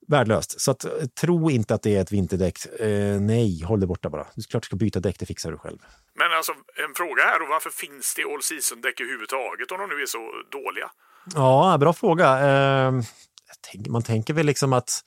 [0.07, 0.61] värdelöst.
[0.61, 0.91] Så att, eh,
[1.21, 2.65] tro inte att det är ett vinterdäck.
[2.79, 4.27] Eh, nej, håll det borta bara.
[4.35, 5.77] Du klart ska byta däck, det fixar du själv.
[6.15, 6.51] Men alltså,
[6.87, 10.17] en fråga här då, varför finns det all season-däck överhuvudtaget om de nu är så
[10.51, 10.89] dåliga?
[11.35, 12.27] Ja, bra fråga.
[12.49, 12.91] Eh,
[13.71, 15.03] tänker, man tänker väl liksom att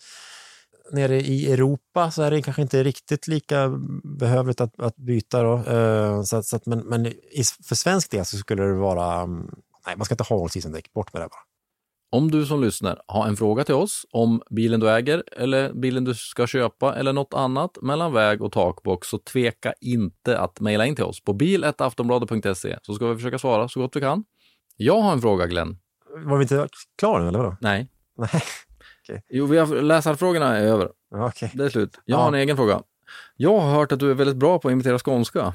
[0.92, 3.68] nere i Europa så är det kanske inte riktigt lika
[4.18, 5.42] behövligt att, att byta.
[5.42, 5.54] Då.
[5.54, 7.12] Eh, så att, så att, men men
[7.68, 9.20] för svensk del så skulle det vara...
[9.20, 9.50] mm,
[9.86, 10.76] Nej, man ska inte ha all season.
[10.94, 11.40] Bort med det bara.
[12.14, 16.04] Om du som lyssnar har en fråga till oss om bilen du äger eller bilen
[16.04, 20.86] du ska köpa eller något annat mellan väg och takbox så tveka inte att mejla
[20.86, 24.24] in till oss på bil.aftonbladet.se så ska vi försöka svara så gott vi kan.
[24.76, 25.78] Jag har en fråga Glenn.
[26.24, 26.68] Var vi inte
[26.98, 27.56] klara eller vadå?
[27.60, 27.88] Nej.
[28.18, 28.42] Nej.
[29.30, 30.88] Jo, vi har, läsarfrågorna är över.
[31.14, 31.50] Okej.
[31.54, 31.98] Det är slut.
[32.04, 32.22] Jag Ja.
[32.22, 32.82] har en egen fråga.
[33.36, 35.54] Jag har hört att du är väldigt bra på att imitera skånska.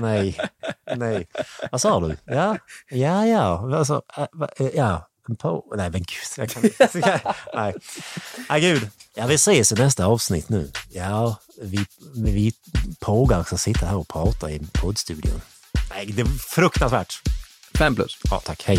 [0.00, 0.38] Nej,
[0.96, 1.28] nej.
[1.70, 2.16] Vad sa du?
[2.24, 2.58] Ja,
[2.90, 3.76] ja, ja.
[3.76, 4.02] Alltså,
[4.74, 5.08] ja.
[5.38, 6.88] På, nej men gud, jag kan inte.
[7.54, 7.74] Nej.
[8.50, 8.90] nej, gud.
[9.14, 10.70] Ja, vi ses i nästa avsnitt nu.
[10.90, 12.52] Ja, vi, vi
[13.00, 15.40] pågar ska sitta här och prata i poddstudion.
[15.90, 17.14] Nej, det är fruktansvärt.
[17.78, 18.18] Fem plus.
[18.30, 18.62] Ja, tack.
[18.66, 18.78] Hej.